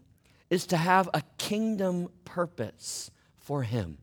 is 0.50 0.66
to 0.68 0.78
have 0.78 1.10
a 1.14 1.24
kingdom 1.38 2.10
purpose 2.26 3.12
for 3.38 3.64
him. 3.64 3.98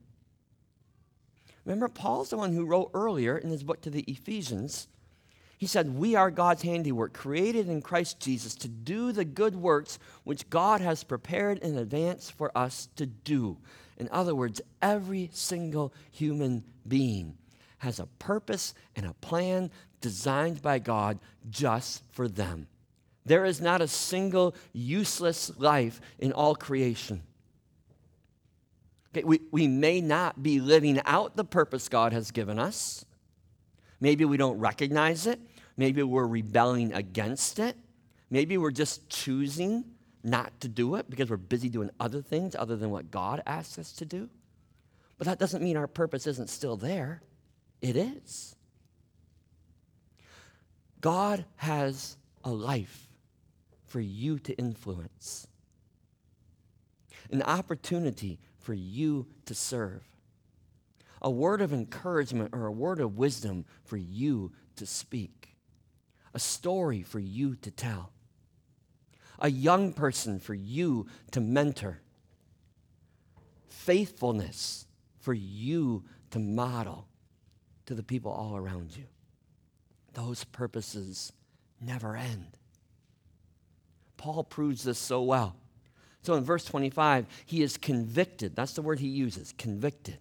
Remember, 1.64 1.88
Paul's 1.88 2.30
the 2.30 2.38
one 2.38 2.54
who 2.54 2.64
wrote 2.64 2.90
earlier 2.94 3.36
in 3.36 3.50
his 3.50 3.62
book 3.62 3.82
to 3.82 3.90
the 3.90 4.04
Ephesians 4.08 4.88
he 5.58 5.66
said, 5.66 5.98
We 5.98 6.14
are 6.14 6.30
God's 6.30 6.62
handiwork, 6.62 7.12
created 7.12 7.68
in 7.68 7.82
Christ 7.82 8.20
Jesus 8.20 8.54
to 8.56 8.68
do 8.68 9.10
the 9.10 9.24
good 9.24 9.56
works 9.56 9.98
which 10.22 10.48
God 10.48 10.80
has 10.80 11.02
prepared 11.02 11.58
in 11.58 11.76
advance 11.76 12.30
for 12.30 12.56
us 12.56 12.88
to 12.94 13.06
do. 13.06 13.58
In 13.98 14.08
other 14.12 14.36
words, 14.36 14.60
every 14.80 15.30
single 15.32 15.92
human 16.12 16.62
being 16.86 17.36
has 17.78 17.98
a 17.98 18.06
purpose 18.06 18.72
and 18.94 19.04
a 19.04 19.14
plan 19.14 19.70
designed 20.00 20.62
by 20.62 20.78
God 20.78 21.18
just 21.50 22.04
for 22.12 22.28
them. 22.28 22.68
There 23.26 23.44
is 23.44 23.60
not 23.60 23.80
a 23.80 23.88
single 23.88 24.54
useless 24.72 25.50
life 25.58 26.00
in 26.20 26.32
all 26.32 26.54
creation. 26.54 27.22
Okay, 29.12 29.24
we, 29.24 29.40
we 29.50 29.66
may 29.66 30.00
not 30.00 30.40
be 30.40 30.60
living 30.60 31.00
out 31.04 31.36
the 31.36 31.44
purpose 31.44 31.88
God 31.88 32.12
has 32.12 32.30
given 32.30 32.60
us. 32.60 33.04
Maybe 34.00 34.24
we 34.24 34.36
don't 34.36 34.58
recognize 34.58 35.26
it. 35.26 35.40
Maybe 35.78 36.02
we're 36.02 36.26
rebelling 36.26 36.92
against 36.92 37.58
it. 37.58 37.76
Maybe 38.28 38.58
we're 38.58 38.72
just 38.72 39.08
choosing 39.08 39.84
not 40.22 40.60
to 40.60 40.68
do 40.68 40.96
it 40.96 41.08
because 41.08 41.30
we're 41.30 41.36
busy 41.36 41.70
doing 41.70 41.90
other 41.98 42.20
things 42.20 42.54
other 42.54 42.76
than 42.76 42.90
what 42.90 43.10
God 43.10 43.42
asks 43.46 43.78
us 43.78 43.92
to 43.92 44.04
do. 44.04 44.28
But 45.16 45.28
that 45.28 45.38
doesn't 45.38 45.62
mean 45.62 45.76
our 45.76 45.86
purpose 45.86 46.26
isn't 46.26 46.50
still 46.50 46.76
there. 46.76 47.22
It 47.80 47.96
is. 47.96 48.56
God 51.00 51.44
has 51.56 52.16
a 52.42 52.50
life 52.50 53.08
for 53.86 54.00
you 54.00 54.40
to 54.40 54.54
influence, 54.54 55.46
an 57.30 57.42
opportunity 57.42 58.40
for 58.58 58.74
you 58.74 59.26
to 59.46 59.54
serve, 59.54 60.02
a 61.22 61.30
word 61.30 61.60
of 61.60 61.72
encouragement 61.72 62.50
or 62.52 62.66
a 62.66 62.72
word 62.72 63.00
of 63.00 63.16
wisdom 63.16 63.64
for 63.84 63.96
you 63.96 64.52
to 64.76 64.86
speak, 64.86 65.47
a 66.38 66.40
story 66.40 67.02
for 67.02 67.18
you 67.18 67.56
to 67.56 67.68
tell, 67.68 68.12
a 69.40 69.50
young 69.50 69.92
person 69.92 70.38
for 70.38 70.54
you 70.54 71.04
to 71.32 71.40
mentor, 71.40 71.98
faithfulness 73.68 74.86
for 75.18 75.34
you 75.34 76.04
to 76.30 76.38
model 76.38 77.08
to 77.86 77.94
the 77.96 78.04
people 78.04 78.30
all 78.30 78.56
around 78.56 78.96
you. 78.96 79.02
Those 80.14 80.44
purposes 80.44 81.32
never 81.80 82.16
end. 82.16 82.56
Paul 84.16 84.44
proves 84.44 84.84
this 84.84 84.98
so 84.98 85.22
well. 85.22 85.56
So 86.22 86.34
in 86.34 86.44
verse 86.44 86.64
25, 86.66 87.26
he 87.46 87.62
is 87.62 87.76
convicted. 87.76 88.54
That's 88.54 88.74
the 88.74 88.82
word 88.82 89.00
he 89.00 89.08
uses 89.08 89.52
convicted. 89.58 90.18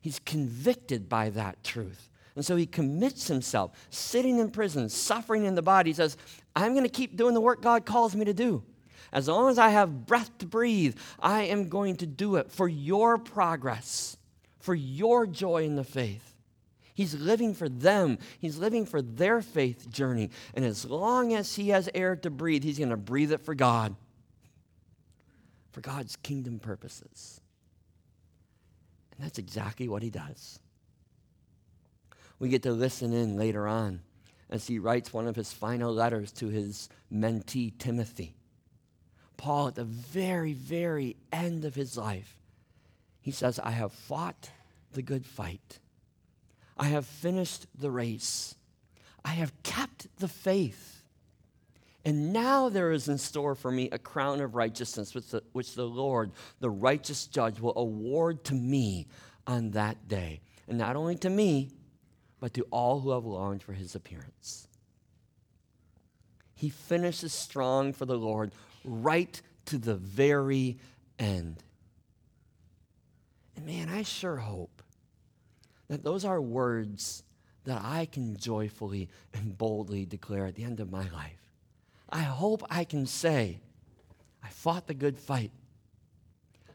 He's 0.00 0.18
convicted 0.18 1.08
by 1.08 1.30
that 1.30 1.62
truth. 1.62 2.10
And 2.36 2.44
so 2.44 2.56
he 2.56 2.66
commits 2.66 3.28
himself, 3.28 3.72
sitting 3.90 4.38
in 4.38 4.50
prison, 4.50 4.88
suffering 4.88 5.44
in 5.44 5.54
the 5.54 5.62
body. 5.62 5.90
He 5.90 5.94
says, 5.94 6.16
I'm 6.56 6.72
going 6.72 6.84
to 6.84 6.90
keep 6.90 7.16
doing 7.16 7.34
the 7.34 7.40
work 7.40 7.62
God 7.62 7.86
calls 7.86 8.16
me 8.16 8.24
to 8.24 8.34
do. 8.34 8.64
As 9.12 9.28
long 9.28 9.48
as 9.48 9.58
I 9.58 9.68
have 9.68 10.06
breath 10.06 10.36
to 10.38 10.46
breathe, 10.46 10.96
I 11.20 11.42
am 11.44 11.68
going 11.68 11.96
to 11.98 12.06
do 12.06 12.36
it 12.36 12.50
for 12.50 12.66
your 12.66 13.18
progress, 13.18 14.16
for 14.58 14.74
your 14.74 15.26
joy 15.26 15.64
in 15.64 15.76
the 15.76 15.84
faith. 15.84 16.34
He's 16.94 17.14
living 17.14 17.54
for 17.54 17.68
them. 17.68 18.18
He's 18.40 18.58
living 18.58 18.86
for 18.86 19.02
their 19.02 19.40
faith 19.40 19.88
journey. 19.90 20.30
And 20.54 20.64
as 20.64 20.84
long 20.84 21.34
as 21.34 21.54
he 21.54 21.68
has 21.68 21.88
air 21.94 22.16
to 22.16 22.30
breathe, 22.30 22.64
he's 22.64 22.78
going 22.78 22.90
to 22.90 22.96
breathe 22.96 23.32
it 23.32 23.40
for 23.40 23.54
God, 23.54 23.94
for 25.70 25.80
God's 25.80 26.16
kingdom 26.16 26.58
purposes. 26.58 27.40
And 29.16 29.24
that's 29.24 29.38
exactly 29.38 29.88
what 29.88 30.02
he 30.02 30.10
does. 30.10 30.58
We 32.44 32.50
get 32.50 32.64
to 32.64 32.72
listen 32.72 33.14
in 33.14 33.38
later 33.38 33.66
on 33.66 34.00
as 34.50 34.66
he 34.66 34.78
writes 34.78 35.14
one 35.14 35.26
of 35.26 35.34
his 35.34 35.50
final 35.50 35.90
letters 35.94 36.30
to 36.32 36.48
his 36.48 36.90
mentee, 37.10 37.72
Timothy. 37.78 38.36
Paul, 39.38 39.68
at 39.68 39.76
the 39.76 39.84
very, 39.84 40.52
very 40.52 41.16
end 41.32 41.64
of 41.64 41.74
his 41.74 41.96
life, 41.96 42.36
he 43.22 43.30
says, 43.30 43.58
I 43.58 43.70
have 43.70 43.94
fought 43.94 44.50
the 44.92 45.00
good 45.00 45.24
fight. 45.24 45.78
I 46.76 46.88
have 46.88 47.06
finished 47.06 47.64
the 47.74 47.90
race. 47.90 48.56
I 49.24 49.30
have 49.30 49.62
kept 49.62 50.08
the 50.18 50.28
faith. 50.28 51.02
And 52.04 52.34
now 52.34 52.68
there 52.68 52.92
is 52.92 53.08
in 53.08 53.16
store 53.16 53.54
for 53.54 53.70
me 53.70 53.88
a 53.90 53.98
crown 53.98 54.42
of 54.42 54.54
righteousness, 54.54 55.14
which 55.14 55.28
the, 55.28 55.42
which 55.52 55.74
the 55.76 55.88
Lord, 55.88 56.30
the 56.60 56.68
righteous 56.68 57.26
judge, 57.26 57.58
will 57.58 57.72
award 57.74 58.44
to 58.44 58.54
me 58.54 59.06
on 59.46 59.70
that 59.70 60.08
day. 60.08 60.42
And 60.68 60.76
not 60.76 60.94
only 60.94 61.16
to 61.16 61.30
me, 61.30 61.70
but 62.44 62.52
to 62.52 62.66
all 62.70 63.00
who 63.00 63.12
have 63.12 63.24
longed 63.24 63.62
for 63.62 63.72
his 63.72 63.94
appearance. 63.94 64.68
He 66.54 66.68
finishes 66.68 67.32
strong 67.32 67.94
for 67.94 68.04
the 68.04 68.18
Lord 68.18 68.52
right 68.84 69.40
to 69.64 69.78
the 69.78 69.94
very 69.94 70.76
end. 71.18 71.62
And 73.56 73.64
man, 73.64 73.88
I 73.88 74.02
sure 74.02 74.36
hope 74.36 74.82
that 75.88 76.04
those 76.04 76.26
are 76.26 76.38
words 76.38 77.22
that 77.64 77.80
I 77.82 78.04
can 78.04 78.36
joyfully 78.36 79.08
and 79.32 79.56
boldly 79.56 80.04
declare 80.04 80.44
at 80.44 80.54
the 80.54 80.64
end 80.64 80.80
of 80.80 80.92
my 80.92 81.08
life. 81.08 81.50
I 82.10 82.24
hope 82.24 82.62
I 82.68 82.84
can 82.84 83.06
say, 83.06 83.60
I 84.42 84.50
fought 84.50 84.86
the 84.86 84.92
good 84.92 85.16
fight, 85.16 85.52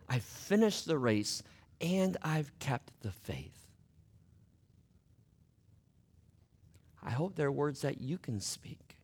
I 0.09 0.17
finished 0.17 0.87
the 0.87 0.97
race, 0.97 1.43
and 1.79 2.17
I've 2.23 2.57
kept 2.57 2.91
the 3.03 3.11
faith. 3.11 3.58
I 7.09 7.13
hope 7.13 7.35
they're 7.35 7.51
words 7.51 7.81
that 7.81 7.99
you 7.99 8.19
can 8.19 8.39
speak, 8.39 8.95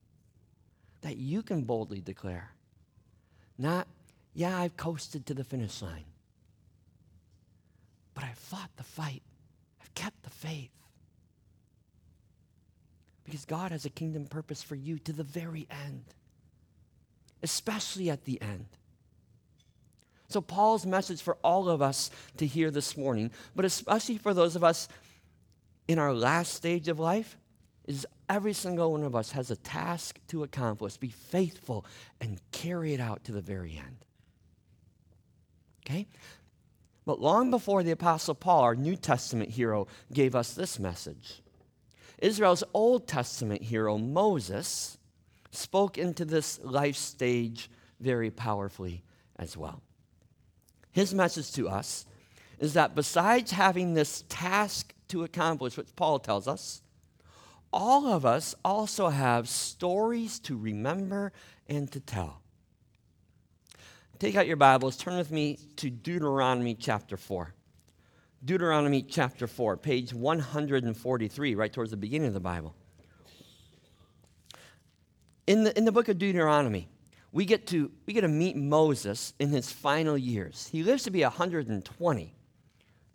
that 1.01 1.17
you 1.17 1.41
can 1.41 1.63
boldly 1.63 2.01
declare. 2.01 2.51
Not, 3.57 3.87
yeah, 4.35 4.59
I've 4.59 4.77
coasted 4.77 5.25
to 5.25 5.33
the 5.33 5.43
finish 5.43 5.81
line, 5.81 6.05
but 8.13 8.23
I've 8.23 8.37
fought 8.37 8.69
the 8.77 8.83
fight 8.83 9.23
I've 9.81 9.95
kept 9.95 10.21
the 10.21 10.29
faith. 10.29 10.69
Because 13.23 13.43
God 13.43 13.71
has 13.71 13.85
a 13.85 13.89
kingdom 13.89 14.27
purpose 14.27 14.61
for 14.61 14.75
you 14.75 14.99
to 14.99 15.11
the 15.11 15.23
very 15.23 15.65
end, 15.71 16.03
especially 17.41 18.11
at 18.11 18.25
the 18.25 18.39
end. 18.39 18.67
So, 20.27 20.41
Paul's 20.41 20.85
message 20.85 21.23
for 21.23 21.37
all 21.43 21.69
of 21.69 21.81
us 21.81 22.11
to 22.37 22.45
hear 22.45 22.69
this 22.69 22.95
morning, 22.95 23.31
but 23.55 23.65
especially 23.65 24.19
for 24.19 24.35
those 24.35 24.55
of 24.55 24.63
us 24.63 24.87
in 25.87 25.97
our 25.97 26.13
last 26.13 26.53
stage 26.53 26.87
of 26.87 26.99
life, 26.99 27.35
is 27.87 28.05
every 28.29 28.53
single 28.53 28.91
one 28.91 29.03
of 29.03 29.15
us 29.15 29.31
has 29.31 29.51
a 29.51 29.55
task 29.55 30.19
to 30.27 30.43
accomplish. 30.43 30.97
Be 30.97 31.09
faithful 31.09 31.85
and 32.19 32.41
carry 32.51 32.93
it 32.93 32.99
out 32.99 33.23
to 33.25 33.31
the 33.31 33.41
very 33.41 33.77
end. 33.77 33.97
Okay? 35.85 36.07
But 37.05 37.21
long 37.21 37.51
before 37.51 37.83
the 37.83 37.91
Apostle 37.91 38.33
Paul, 38.33 38.61
our 38.61 38.75
New 38.75 38.95
Testament 38.95 39.51
hero, 39.51 39.87
gave 40.11 40.35
us 40.35 40.53
this 40.53 40.79
message, 40.79 41.41
Israel's 42.17 42.63
Old 42.73 43.07
Testament 43.07 43.61
hero, 43.61 43.97
Moses, 43.97 44.97
spoke 45.51 45.97
into 45.97 46.25
this 46.25 46.59
life 46.63 46.95
stage 46.95 47.69
very 47.99 48.31
powerfully 48.31 49.03
as 49.37 49.55
well. 49.55 49.81
His 50.91 51.13
message 51.13 51.51
to 51.53 51.69
us 51.69 52.05
is 52.57 52.73
that 52.73 52.95
besides 52.95 53.51
having 53.51 53.93
this 53.93 54.23
task 54.29 54.93
to 55.09 55.23
accomplish, 55.23 55.77
which 55.77 55.95
Paul 55.95 56.19
tells 56.19 56.47
us, 56.47 56.81
all 57.75 58.07
of 58.07 58.25
us 58.25 58.55
also 58.63 59.09
have 59.09 59.49
stories 59.49 60.39
to 60.39 60.57
remember 60.57 61.33
and 61.67 61.91
to 61.91 61.99
tell. 61.99 62.41
Take 64.17 64.37
out 64.37 64.47
your 64.47 64.55
Bibles, 64.55 64.95
turn 64.95 65.17
with 65.17 65.29
me 65.29 65.59
to 65.75 65.89
Deuteronomy 65.89 66.73
chapter 66.73 67.17
4. 67.17 67.53
Deuteronomy 68.45 69.01
chapter 69.01 69.45
4, 69.45 69.75
page 69.75 70.13
143, 70.13 71.55
right 71.55 71.73
towards 71.73 71.91
the 71.91 71.97
beginning 71.97 72.29
of 72.29 72.33
the 72.33 72.39
Bible. 72.39 72.73
In 75.47 75.65
the, 75.65 75.77
in 75.77 75.83
the 75.83 75.91
book 75.91 76.07
of 76.07 76.17
Deuteronomy, 76.17 76.87
we 77.33 77.43
get, 77.43 77.67
to, 77.67 77.91
we 78.05 78.13
get 78.13 78.21
to 78.21 78.29
meet 78.29 78.55
Moses 78.55 79.33
in 79.37 79.49
his 79.49 79.69
final 79.69 80.17
years. 80.17 80.69
He 80.71 80.81
lives 80.81 81.03
to 81.03 81.11
be 81.11 81.23
120. 81.23 82.34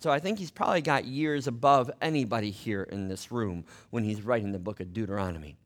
So 0.00 0.10
I 0.10 0.18
think 0.18 0.38
he's 0.38 0.50
probably 0.50 0.80
got 0.80 1.04
years 1.04 1.46
above 1.46 1.90
anybody 2.00 2.50
here 2.50 2.82
in 2.84 3.08
this 3.08 3.30
room 3.30 3.64
when 3.90 4.02
he's 4.02 4.22
writing 4.22 4.52
the 4.52 4.58
book 4.58 4.80
of 4.80 4.94
Deuteronomy. 4.94 5.56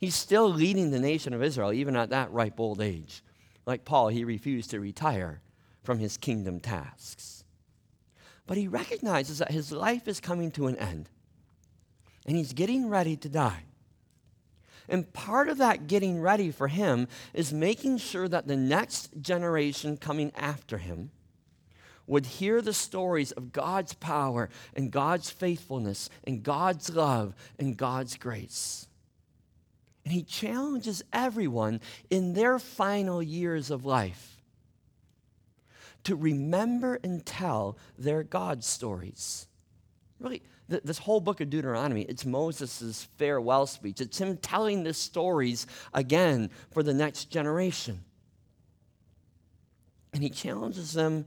He's 0.00 0.14
still 0.14 0.48
leading 0.48 0.90
the 0.90 0.98
nation 0.98 1.34
of 1.34 1.42
Israel, 1.42 1.72
even 1.72 1.94
at 1.94 2.10
that 2.10 2.32
ripe 2.32 2.58
old 2.58 2.80
age. 2.80 3.22
Like 3.66 3.84
Paul, 3.84 4.08
he 4.08 4.24
refused 4.24 4.70
to 4.70 4.80
retire 4.80 5.42
from 5.84 5.98
his 5.98 6.16
kingdom 6.16 6.58
tasks. 6.58 7.44
But 8.46 8.56
he 8.56 8.66
recognizes 8.66 9.38
that 9.38 9.52
his 9.52 9.70
life 9.70 10.08
is 10.08 10.20
coming 10.20 10.50
to 10.52 10.66
an 10.66 10.76
end 10.76 11.10
and 12.26 12.36
he's 12.36 12.52
getting 12.52 12.88
ready 12.88 13.16
to 13.16 13.28
die. 13.28 13.64
And 14.88 15.12
part 15.12 15.48
of 15.48 15.58
that 15.58 15.86
getting 15.86 16.20
ready 16.20 16.50
for 16.50 16.68
him 16.68 17.08
is 17.34 17.52
making 17.52 17.98
sure 17.98 18.26
that 18.28 18.46
the 18.46 18.56
next 18.56 19.10
generation 19.20 19.96
coming 19.96 20.32
after 20.34 20.78
him 20.78 21.10
would 22.06 22.26
hear 22.26 22.60
the 22.60 22.72
stories 22.72 23.32
of 23.32 23.52
God's 23.52 23.94
power 23.94 24.48
and 24.74 24.90
God's 24.90 25.30
faithfulness 25.30 26.10
and 26.24 26.42
God's 26.42 26.90
love 26.90 27.34
and 27.58 27.76
God's 27.76 28.16
grace. 28.16 28.88
And 30.04 30.12
he 30.12 30.22
challenges 30.22 31.02
everyone 31.12 31.80
in 32.10 32.34
their 32.34 32.58
final 32.58 33.22
years 33.22 33.70
of 33.70 33.84
life 33.84 34.42
to 36.04 36.16
remember 36.16 36.98
and 37.04 37.24
tell 37.24 37.78
their 37.96 38.24
God 38.24 38.64
stories. 38.64 39.46
Really, 40.18 40.42
th- 40.68 40.82
this 40.82 40.98
whole 40.98 41.20
book 41.20 41.40
of 41.40 41.50
Deuteronomy, 41.50 42.02
it's 42.02 42.26
Moses' 42.26 43.08
farewell 43.16 43.66
speech. 43.66 44.00
It's 44.00 44.18
him 44.18 44.36
telling 44.38 44.82
the 44.82 44.94
stories 44.94 45.66
again 45.94 46.50
for 46.72 46.82
the 46.82 46.94
next 46.94 47.26
generation. 47.26 48.00
And 50.12 50.22
he 50.22 50.30
challenges 50.30 50.92
them 50.92 51.26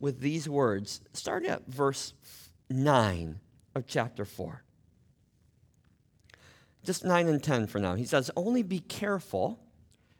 with 0.00 0.20
these 0.20 0.48
words, 0.48 1.00
starting 1.12 1.50
at 1.50 1.66
verse 1.66 2.14
9 2.70 3.40
of 3.74 3.86
chapter 3.86 4.24
4 4.24 4.62
just 6.88 7.04
9 7.04 7.28
and 7.28 7.42
10 7.42 7.66
for 7.66 7.78
now. 7.78 7.94
He 7.94 8.06
says, 8.06 8.30
Only 8.34 8.62
be 8.62 8.78
careful 8.78 9.60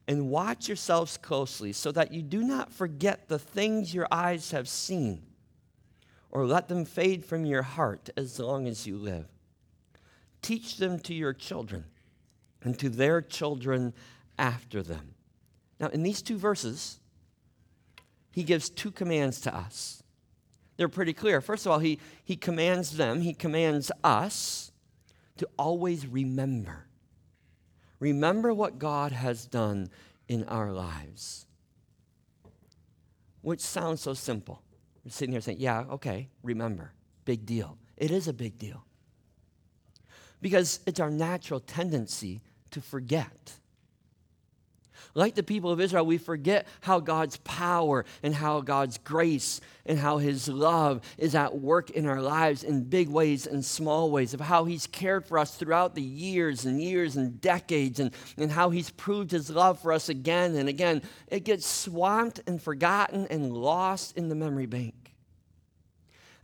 and 0.06 0.28
watch 0.28 0.68
yourselves 0.68 1.16
closely 1.16 1.73
so 1.73 1.90
that 1.92 2.12
you 2.12 2.20
do 2.20 2.42
not 2.42 2.70
forget 2.70 3.26
the 3.28 3.38
things 3.38 3.94
your 3.94 4.06
eyes 4.11 4.50
have 4.50 4.68
seen 4.68 5.23
or 6.30 6.47
let 6.47 6.68
them 6.68 6.85
fade 6.85 7.25
from 7.25 7.47
your 7.47 7.62
heart 7.62 8.11
as 8.18 8.38
long 8.38 8.66
as 8.66 8.87
you 8.87 8.99
live. 8.99 9.26
Teach 10.42 10.76
them 10.76 10.99
to 11.00 11.14
your 11.14 11.32
children 11.32 11.87
and 12.62 12.78
to 12.78 12.90
their 12.90 13.23
children 13.23 13.94
after 14.38 14.82
them. 14.82 15.14
Now, 15.80 15.88
in 15.88 16.02
these 16.02 16.20
two 16.20 16.37
verses, 16.37 17.00
he 18.38 18.45
gives 18.45 18.71
two 18.71 18.92
commands 18.92 19.40
to 19.40 19.52
us. 19.52 20.00
They're 20.76 20.88
pretty 20.88 21.12
clear. 21.12 21.40
First 21.40 21.66
of 21.66 21.73
all, 21.73 21.80
he, 21.80 21.99
he 22.23 22.37
commands 22.37 22.97
them, 22.97 23.21
he 23.21 23.35
commands 23.35 23.90
us 24.04 24.71
to 25.38 25.49
always 25.59 26.07
remember. 26.07 26.87
Remember 27.99 28.54
what 28.54 28.78
God 28.78 29.11
has 29.11 29.45
done 29.45 29.90
in 30.28 30.45
our 30.45 30.71
lives. 30.71 31.47
Which 33.42 33.59
sounds 33.59 34.02
so 34.02 34.14
simple. 34.14 34.62
You're 35.02 35.11
sitting 35.11 35.33
here 35.33 35.40
saying, 35.40 35.59
yeah, 35.59 35.87
okay, 35.90 36.28
remember. 36.45 36.92
Big 37.25 37.45
deal. 37.45 37.76
It 37.97 38.12
is 38.12 38.28
a 38.28 38.33
big 38.33 38.57
deal. 38.57 38.85
Because 40.40 40.78
it's 40.87 41.00
our 41.00 41.11
natural 41.11 41.59
tendency 41.59 42.40
to 42.71 42.80
forget. 42.80 43.54
Like 45.18 45.34
the 45.34 45.42
people 45.42 45.72
of 45.72 45.80
Israel, 45.80 46.06
we 46.06 46.16
forget 46.16 46.68
how 46.80 47.00
God's 47.00 47.38
power 47.38 48.04
and 48.22 48.32
how 48.32 48.60
God's 48.60 48.98
grace 48.98 49.60
and 49.84 49.98
how 49.98 50.18
His 50.18 50.46
love 50.48 51.00
is 51.18 51.34
at 51.34 51.58
work 51.58 51.90
in 51.90 52.06
our 52.06 52.22
lives 52.22 52.62
in 52.62 52.84
big 52.84 53.08
ways 53.08 53.44
and 53.44 53.64
small 53.64 54.12
ways, 54.12 54.32
of 54.32 54.40
how 54.40 54.64
He's 54.64 54.87
cared 54.87 55.26
for 55.26 55.37
us 55.37 55.56
throughout 55.56 55.96
the 55.96 56.02
years 56.02 56.66
and 56.66 56.80
years 56.80 57.16
and 57.16 57.40
decades, 57.40 57.98
and, 57.98 58.12
and 58.37 58.52
how 58.52 58.70
He's 58.70 58.90
proved 58.90 59.32
His 59.32 59.50
love 59.50 59.80
for 59.80 59.92
us 59.92 60.08
again 60.08 60.54
and 60.54 60.68
again. 60.68 61.02
It 61.26 61.42
gets 61.42 61.66
swamped 61.66 62.40
and 62.46 62.62
forgotten 62.62 63.26
and 63.28 63.52
lost 63.52 64.16
in 64.16 64.28
the 64.28 64.37
memory 64.37 64.66
bank. 64.66 65.16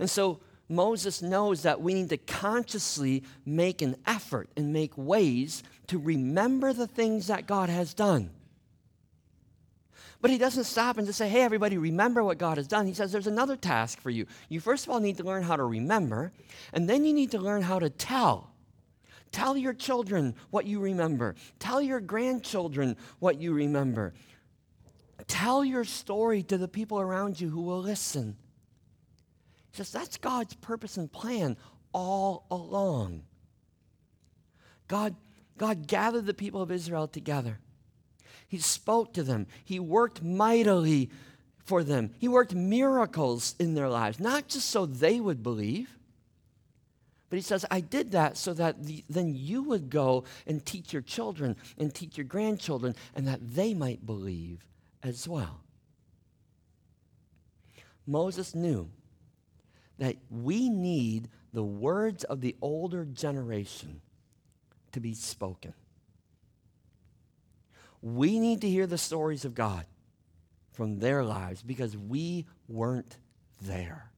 And 0.01 0.11
so, 0.11 0.41
Moses 0.69 1.23
knows 1.23 1.63
that 1.63 1.81
we 1.81 1.95
need 1.95 2.09
to 2.09 2.17
consciously 2.17 3.23
make 3.47 3.83
an 3.83 3.95
effort 4.05 4.51
and 4.57 4.73
make 4.73 4.99
ways 4.99 5.63
to 5.87 5.97
remember 5.97 6.73
the 6.73 6.89
things 6.89 7.29
that 7.29 7.47
God 7.47 7.69
has 7.69 7.95
done. 7.95 8.31
But 10.25 10.31
he 10.31 10.39
doesn't 10.39 10.65
stop 10.65 10.97
and 10.97 11.07
just 11.07 11.19
say, 11.19 11.29
hey, 11.29 11.43
everybody, 11.43 11.77
remember 11.77 12.25
what 12.25 12.39
God 12.39 12.57
has 12.57 12.67
done. 12.67 12.87
He 12.87 12.95
says, 12.95 13.13
there's 13.13 13.27
another 13.27 13.57
task 13.57 14.01
for 14.01 14.09
you. 14.09 14.25
You 14.49 14.59
first 14.59 14.87
of 14.87 14.91
all 14.91 14.99
need 14.99 15.19
to 15.19 15.23
learn 15.23 15.43
how 15.43 15.55
to 15.55 15.65
remember, 15.65 16.33
and 16.73 16.89
then 16.89 17.05
you 17.05 17.13
need 17.13 17.33
to 17.33 17.39
learn 17.39 17.61
how 17.61 17.79
to 17.79 17.91
tell. 17.91 18.51
Tell 19.33 19.55
your 19.55 19.75
children 19.75 20.35
what 20.49 20.65
you 20.65 20.81
remember, 20.81 21.35
tell 21.59 21.83
your 21.83 22.01
grandchildren 22.01 22.97
what 23.19 23.39
you 23.39 23.53
remember. 23.53 24.15
Tell 25.27 25.63
your 25.63 25.85
story 25.85 26.43
to 26.45 26.57
the 26.57 26.69
people 26.69 26.99
around 26.99 27.39
you 27.39 27.51
who 27.51 27.61
will 27.61 27.83
listen. 27.83 28.39
He 29.73 29.77
says, 29.77 29.93
that's 29.93 30.17
God's 30.17 30.55
purpose 30.55 30.97
and 30.97 31.13
plan 31.13 31.59
all 31.93 32.47
along. 32.51 33.25
God, 34.89 35.17
God 35.59 35.87
gathered 35.87 36.25
the 36.25 36.33
people 36.33 36.63
of 36.63 36.71
Israel 36.71 37.09
together. 37.09 37.59
He 38.55 38.61
spoke 38.61 39.15
to 39.15 39.25
them. 39.25 39.49
He 39.65 39.81
worked 39.81 40.23
mightily 40.23 41.11
for 41.65 41.83
them. 41.83 42.15
He 42.21 42.29
worked 42.29 42.55
miracles 42.55 43.57
in 43.59 43.75
their 43.75 43.89
lives, 43.89 44.21
not 44.21 44.47
just 44.47 44.71
so 44.71 44.87
they 44.87 45.19
would 45.19 45.43
believe, 45.43 45.99
but 47.31 47.37
he 47.37 47.43
says, 47.43 47.67
I 47.69 47.81
did 47.81 48.13
that 48.13 48.37
so 48.37 48.55
that 48.55 48.85
the, 48.85 49.03
then 49.11 49.35
you 49.35 49.65
would 49.65 49.91
go 49.91 50.23
and 50.47 50.65
teach 50.65 50.93
your 50.93 51.03
children 51.03 51.57
and 51.79 51.93
teach 51.93 52.17
your 52.17 52.27
grandchildren, 52.27 52.95
and 53.17 53.27
that 53.27 53.41
they 53.43 53.75
might 53.75 54.07
believe 54.07 54.65
as 55.03 55.27
well. 55.27 55.61
Moses 58.07 58.55
knew 58.55 58.89
that 59.99 60.15
we 60.31 60.69
need 60.69 61.29
the 61.53 61.65
words 61.65 62.23
of 62.23 62.41
the 62.41 62.55
older 62.63 63.05
generation 63.05 64.01
to 64.93 65.01
be 65.01 65.13
spoken. 65.13 65.75
We 68.05 68.39
need 68.39 68.61
to 68.61 68.69
hear 68.69 68.87
the 68.87 68.99
stories 68.99 69.47
of 69.47 69.55
God 69.55 69.87
from 70.73 70.99
their 70.99 71.25
lives 71.25 71.63
because 71.63 71.97
we 71.97 72.45
weren't 72.69 73.17
there. 73.63 74.11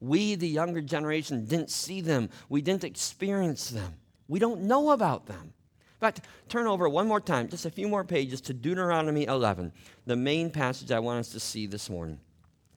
We, 0.00 0.34
the 0.34 0.46
younger 0.46 0.82
generation, 0.82 1.46
didn't 1.46 1.70
see 1.70 2.02
them. 2.02 2.28
We 2.50 2.60
didn't 2.60 2.84
experience 2.84 3.70
them. 3.70 3.94
We 4.28 4.38
don't 4.38 4.64
know 4.64 4.90
about 4.90 5.24
them. 5.24 5.54
Fact, 5.98 6.20
turn 6.50 6.66
over 6.66 6.90
one 6.90 7.08
more 7.08 7.22
time, 7.22 7.48
just 7.48 7.64
a 7.64 7.70
few 7.70 7.88
more 7.88 8.04
pages 8.04 8.42
to 8.42 8.52
Deuteronomy 8.52 9.24
11, 9.24 9.72
the 10.04 10.14
main 10.14 10.50
passage 10.50 10.92
I 10.92 10.98
want 10.98 11.20
us 11.20 11.30
to 11.30 11.40
see 11.40 11.66
this 11.66 11.88
morning. 11.88 12.20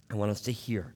I 0.10 0.16
want 0.16 0.32
us 0.32 0.40
to 0.42 0.54
hear. 0.54 0.96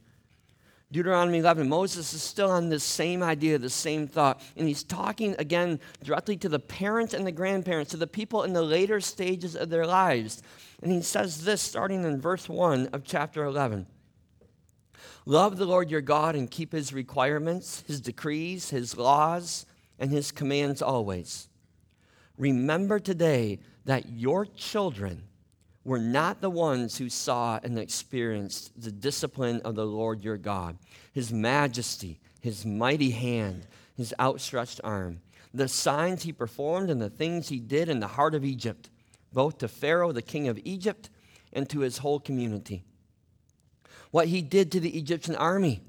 Deuteronomy 0.93 1.39
11, 1.39 1.67
Moses 1.67 2.13
is 2.13 2.21
still 2.21 2.51
on 2.51 2.69
this 2.69 2.83
same 2.83 3.23
idea, 3.23 3.57
the 3.57 3.67
same 3.67 4.07
thought, 4.07 4.39
and 4.55 4.67
he's 4.67 4.83
talking 4.83 5.35
again 5.39 5.79
directly 6.03 6.37
to 6.37 6.47
the 6.47 6.59
parents 6.59 7.15
and 7.15 7.25
the 7.25 7.31
grandparents, 7.31 7.89
to 7.89 7.97
the 7.97 8.05
people 8.05 8.43
in 8.43 8.53
the 8.53 8.61
later 8.61 9.01
stages 9.01 9.55
of 9.55 9.71
their 9.71 9.87
lives. 9.87 10.43
And 10.83 10.91
he 10.91 11.01
says 11.01 11.45
this 11.45 11.63
starting 11.63 12.03
in 12.03 12.21
verse 12.21 12.47
1 12.47 12.89
of 12.93 13.03
chapter 13.03 13.43
11 13.43 13.87
Love 15.25 15.57
the 15.57 15.65
Lord 15.65 15.89
your 15.89 16.01
God 16.01 16.35
and 16.35 16.51
keep 16.51 16.71
his 16.71 16.93
requirements, 16.93 17.83
his 17.87 17.99
decrees, 17.99 18.69
his 18.69 18.95
laws, 18.95 19.65
and 19.97 20.11
his 20.11 20.31
commands 20.31 20.79
always. 20.79 21.49
Remember 22.37 22.99
today 22.99 23.57
that 23.85 24.09
your 24.09 24.45
children 24.45 25.23
were 25.83 25.99
not 25.99 26.41
the 26.41 26.49
ones 26.49 26.97
who 26.97 27.09
saw 27.09 27.59
and 27.63 27.77
experienced 27.77 28.71
the 28.81 28.91
discipline 28.91 29.61
of 29.65 29.75
the 29.75 29.85
Lord 29.85 30.23
your 30.23 30.37
God, 30.37 30.77
his 31.11 31.33
majesty, 31.33 32.19
his 32.39 32.65
mighty 32.65 33.11
hand, 33.11 33.67
his 33.95 34.13
outstretched 34.19 34.79
arm, 34.83 35.21
the 35.53 35.67
signs 35.67 36.23
he 36.23 36.31
performed 36.31 36.89
and 36.89 37.01
the 37.01 37.09
things 37.09 37.49
he 37.49 37.59
did 37.59 37.89
in 37.89 37.99
the 37.99 38.07
heart 38.07 38.33
of 38.33 38.45
Egypt, 38.45 38.89
both 39.33 39.57
to 39.59 39.67
Pharaoh, 39.67 40.11
the 40.11 40.21
king 40.21 40.47
of 40.47 40.59
Egypt, 40.63 41.09
and 41.51 41.69
to 41.69 41.79
his 41.79 41.99
whole 41.99 42.19
community. 42.19 42.83
What 44.11 44.27
he 44.27 44.41
did 44.41 44.71
to 44.71 44.79
the 44.79 44.97
Egyptian 44.97 45.35
army, 45.35 45.81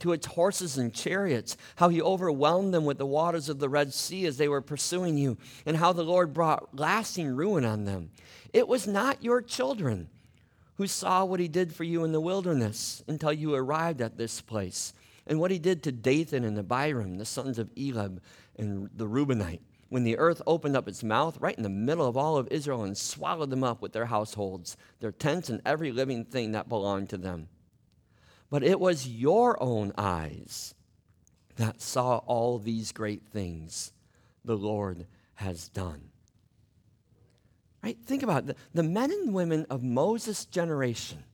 to 0.00 0.12
its 0.12 0.26
horses 0.26 0.76
and 0.76 0.92
chariots, 0.92 1.56
how 1.76 1.88
he 1.88 2.02
overwhelmed 2.02 2.74
them 2.74 2.84
with 2.84 2.98
the 2.98 3.06
waters 3.06 3.48
of 3.48 3.58
the 3.58 3.68
Red 3.68 3.94
Sea 3.94 4.26
as 4.26 4.36
they 4.36 4.48
were 4.48 4.60
pursuing 4.60 5.16
you, 5.16 5.38
and 5.64 5.76
how 5.76 5.92
the 5.92 6.02
Lord 6.02 6.34
brought 6.34 6.76
lasting 6.78 7.28
ruin 7.28 7.64
on 7.64 7.84
them. 7.84 8.10
It 8.52 8.68
was 8.68 8.86
not 8.86 9.22
your 9.22 9.40
children 9.40 10.08
who 10.76 10.86
saw 10.86 11.24
what 11.24 11.40
he 11.40 11.48
did 11.48 11.74
for 11.74 11.84
you 11.84 12.04
in 12.04 12.12
the 12.12 12.20
wilderness 12.20 13.04
until 13.06 13.32
you 13.32 13.54
arrived 13.54 14.00
at 14.00 14.16
this 14.16 14.40
place, 14.40 14.94
and 15.26 15.38
what 15.38 15.50
he 15.50 15.58
did 15.58 15.82
to 15.82 15.92
Dathan 15.92 16.44
and 16.44 16.58
Abiram, 16.58 17.18
the 17.18 17.24
sons 17.24 17.58
of 17.58 17.70
Eliab 17.76 18.22
and 18.56 18.88
the 18.96 19.06
Reubenite, 19.06 19.60
when 19.90 20.04
the 20.04 20.16
earth 20.18 20.40
opened 20.46 20.76
up 20.76 20.88
its 20.88 21.02
mouth 21.02 21.36
right 21.40 21.56
in 21.56 21.64
the 21.64 21.68
middle 21.68 22.06
of 22.06 22.16
all 22.16 22.36
of 22.36 22.48
Israel 22.50 22.84
and 22.84 22.96
swallowed 22.96 23.50
them 23.50 23.64
up 23.64 23.82
with 23.82 23.92
their 23.92 24.06
households, 24.06 24.76
their 25.00 25.12
tents, 25.12 25.50
and 25.50 25.60
every 25.66 25.92
living 25.92 26.24
thing 26.24 26.52
that 26.52 26.68
belonged 26.68 27.10
to 27.10 27.18
them. 27.18 27.48
But 28.50 28.64
it 28.64 28.80
was 28.80 29.08
your 29.08 29.62
own 29.62 29.92
eyes 29.96 30.74
that 31.56 31.80
saw 31.80 32.18
all 32.18 32.58
these 32.58 32.92
great 32.92 33.22
things 33.32 33.92
the 34.44 34.56
Lord 34.56 35.06
has 35.34 35.68
done. 35.68 36.10
Right? 37.82 37.96
Think 38.04 38.22
about 38.22 38.44
it. 38.44 38.46
The, 38.46 38.56
the 38.74 38.82
men 38.82 39.10
and 39.10 39.32
women 39.32 39.66
of 39.70 39.82
Moses' 39.82 40.44
generation 40.44 41.24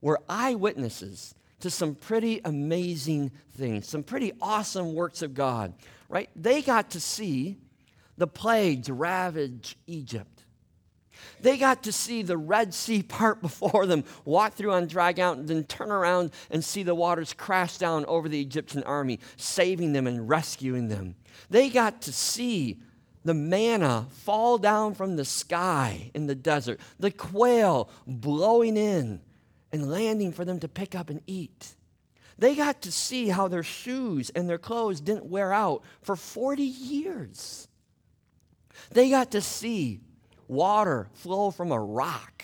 were 0.00 0.20
eyewitnesses 0.28 1.34
to 1.60 1.70
some 1.70 1.94
pretty 1.94 2.40
amazing 2.44 3.32
things, 3.56 3.86
some 3.88 4.02
pretty 4.02 4.32
awesome 4.40 4.94
works 4.94 5.20
of 5.20 5.34
God, 5.34 5.74
right? 6.08 6.30
They 6.34 6.62
got 6.62 6.90
to 6.90 7.00
see 7.00 7.58
the 8.16 8.26
plagues 8.26 8.88
ravage 8.88 9.76
Egypt. 9.86 10.39
They 11.40 11.56
got 11.56 11.82
to 11.84 11.92
see 11.92 12.22
the 12.22 12.36
Red 12.36 12.74
Sea 12.74 13.02
part 13.02 13.40
before 13.42 13.86
them, 13.86 14.04
walk 14.24 14.54
through 14.54 14.72
on 14.72 14.86
dry 14.86 15.12
ground, 15.12 15.40
and 15.40 15.48
then 15.48 15.64
turn 15.64 15.90
around 15.90 16.32
and 16.50 16.64
see 16.64 16.82
the 16.82 16.94
waters 16.94 17.32
crash 17.32 17.78
down 17.78 18.04
over 18.06 18.28
the 18.28 18.40
Egyptian 18.40 18.82
army, 18.84 19.20
saving 19.36 19.92
them 19.92 20.06
and 20.06 20.28
rescuing 20.28 20.88
them. 20.88 21.16
They 21.48 21.68
got 21.68 22.02
to 22.02 22.12
see 22.12 22.78
the 23.24 23.34
manna 23.34 24.06
fall 24.10 24.58
down 24.58 24.94
from 24.94 25.16
the 25.16 25.24
sky 25.24 26.10
in 26.14 26.26
the 26.26 26.34
desert, 26.34 26.80
the 26.98 27.10
quail 27.10 27.90
blowing 28.06 28.76
in 28.76 29.20
and 29.72 29.90
landing 29.90 30.32
for 30.32 30.44
them 30.44 30.58
to 30.60 30.68
pick 30.68 30.94
up 30.94 31.10
and 31.10 31.20
eat. 31.26 31.74
They 32.38 32.54
got 32.54 32.80
to 32.82 32.92
see 32.92 33.28
how 33.28 33.48
their 33.48 33.62
shoes 33.62 34.30
and 34.30 34.48
their 34.48 34.58
clothes 34.58 35.00
didn't 35.00 35.26
wear 35.26 35.52
out 35.52 35.82
for 36.00 36.16
40 36.16 36.62
years. 36.62 37.68
They 38.90 39.10
got 39.10 39.32
to 39.32 39.42
see 39.42 40.00
water 40.50 41.08
flow 41.14 41.52
from 41.52 41.70
a 41.70 41.78
rock 41.78 42.42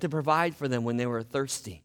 to 0.00 0.08
provide 0.08 0.54
for 0.54 0.68
them 0.68 0.84
when 0.84 0.96
they 0.96 1.06
were 1.06 1.22
thirsty. 1.22 1.82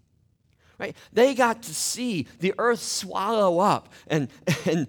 Right? 0.77 0.95
They 1.11 1.33
got 1.33 1.63
to 1.63 1.73
see 1.73 2.27
the 2.39 2.53
earth 2.57 2.79
swallow 2.79 3.59
up 3.59 3.89
and, 4.07 4.29
and, 4.65 4.87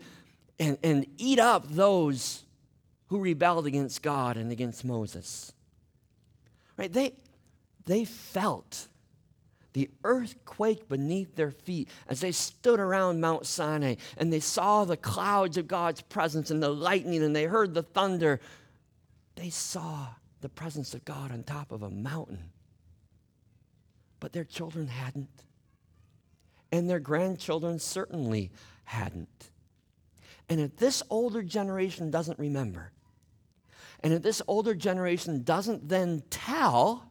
and, 0.58 0.78
and 0.82 1.06
eat 1.16 1.38
up 1.38 1.66
those 1.68 2.44
who 3.06 3.18
rebelled 3.18 3.66
against 3.66 4.02
God 4.02 4.36
and 4.36 4.52
against 4.52 4.84
Moses. 4.84 5.52
Right? 6.76 6.92
They, 6.92 7.14
they 7.86 8.04
felt 8.04 8.88
the 9.72 9.90
earthquake 10.04 10.88
beneath 10.88 11.34
their 11.34 11.50
feet 11.50 11.88
as 12.08 12.20
they 12.20 12.32
stood 12.32 12.78
around 12.78 13.20
Mount 13.20 13.46
Sinai 13.46 13.96
and 14.18 14.32
they 14.32 14.40
saw 14.40 14.84
the 14.84 14.96
clouds 14.96 15.56
of 15.56 15.66
God's 15.66 16.02
presence 16.02 16.50
and 16.50 16.62
the 16.62 16.68
lightning 16.68 17.22
and 17.22 17.34
they 17.34 17.44
heard 17.44 17.72
the 17.74 17.82
thunder. 17.82 18.40
They 19.36 19.50
saw 19.50 20.08
the 20.44 20.48
presence 20.50 20.92
of 20.92 21.02
God 21.06 21.32
on 21.32 21.42
top 21.42 21.72
of 21.72 21.82
a 21.82 21.88
mountain. 21.88 22.50
But 24.20 24.34
their 24.34 24.44
children 24.44 24.88
hadn't. 24.88 25.46
And 26.70 26.88
their 26.88 27.00
grandchildren 27.00 27.78
certainly 27.78 28.52
hadn't. 28.84 29.50
And 30.50 30.60
if 30.60 30.76
this 30.76 31.02
older 31.08 31.42
generation 31.42 32.10
doesn't 32.10 32.38
remember, 32.38 32.92
and 34.00 34.12
if 34.12 34.20
this 34.20 34.42
older 34.46 34.74
generation 34.74 35.44
doesn't 35.44 35.88
then 35.88 36.22
tell, 36.28 37.10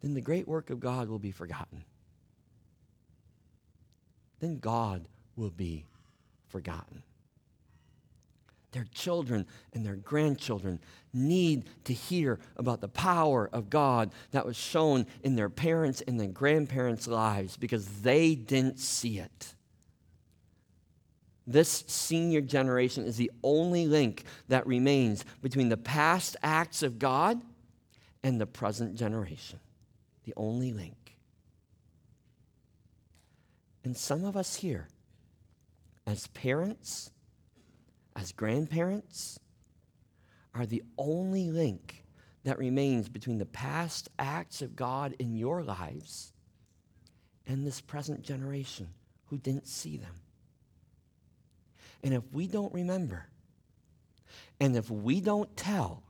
then 0.00 0.14
the 0.14 0.20
great 0.20 0.48
work 0.48 0.70
of 0.70 0.80
God 0.80 1.08
will 1.08 1.20
be 1.20 1.30
forgotten. 1.30 1.84
Then 4.40 4.58
God 4.58 5.06
will 5.36 5.50
be 5.50 5.84
forgotten. 6.48 7.04
Their 8.72 8.86
children 8.92 9.46
and 9.74 9.84
their 9.84 9.96
grandchildren 9.96 10.80
need 11.12 11.64
to 11.84 11.92
hear 11.92 12.40
about 12.56 12.80
the 12.80 12.88
power 12.88 13.48
of 13.52 13.70
God 13.70 14.12
that 14.30 14.46
was 14.46 14.56
shown 14.56 15.06
in 15.22 15.36
their 15.36 15.50
parents 15.50 16.02
and 16.06 16.18
their 16.18 16.28
grandparents' 16.28 17.06
lives 17.06 17.56
because 17.56 17.86
they 18.00 18.34
didn't 18.34 18.78
see 18.78 19.18
it. 19.18 19.54
This 21.46 21.84
senior 21.86 22.40
generation 22.40 23.04
is 23.04 23.16
the 23.16 23.30
only 23.42 23.86
link 23.86 24.24
that 24.48 24.66
remains 24.66 25.24
between 25.42 25.68
the 25.68 25.76
past 25.76 26.36
acts 26.42 26.82
of 26.82 26.98
God 26.98 27.42
and 28.22 28.40
the 28.40 28.46
present 28.46 28.94
generation. 28.94 29.58
The 30.24 30.34
only 30.36 30.72
link. 30.72 31.16
And 33.84 33.96
some 33.96 34.24
of 34.24 34.36
us 34.36 34.56
here, 34.56 34.88
as 36.06 36.28
parents, 36.28 37.10
as 38.16 38.32
grandparents, 38.32 39.38
are 40.54 40.66
the 40.66 40.82
only 40.98 41.50
link 41.50 42.04
that 42.44 42.58
remains 42.58 43.08
between 43.08 43.38
the 43.38 43.46
past 43.46 44.08
acts 44.18 44.62
of 44.62 44.76
God 44.76 45.14
in 45.18 45.34
your 45.34 45.62
lives 45.62 46.32
and 47.46 47.66
this 47.66 47.80
present 47.80 48.22
generation 48.22 48.88
who 49.26 49.38
didn't 49.38 49.66
see 49.66 49.96
them. 49.96 50.14
And 52.02 52.12
if 52.12 52.22
we 52.32 52.46
don't 52.46 52.72
remember, 52.74 53.28
and 54.60 54.76
if 54.76 54.90
we 54.90 55.20
don't 55.20 55.56
tell, 55.56 56.02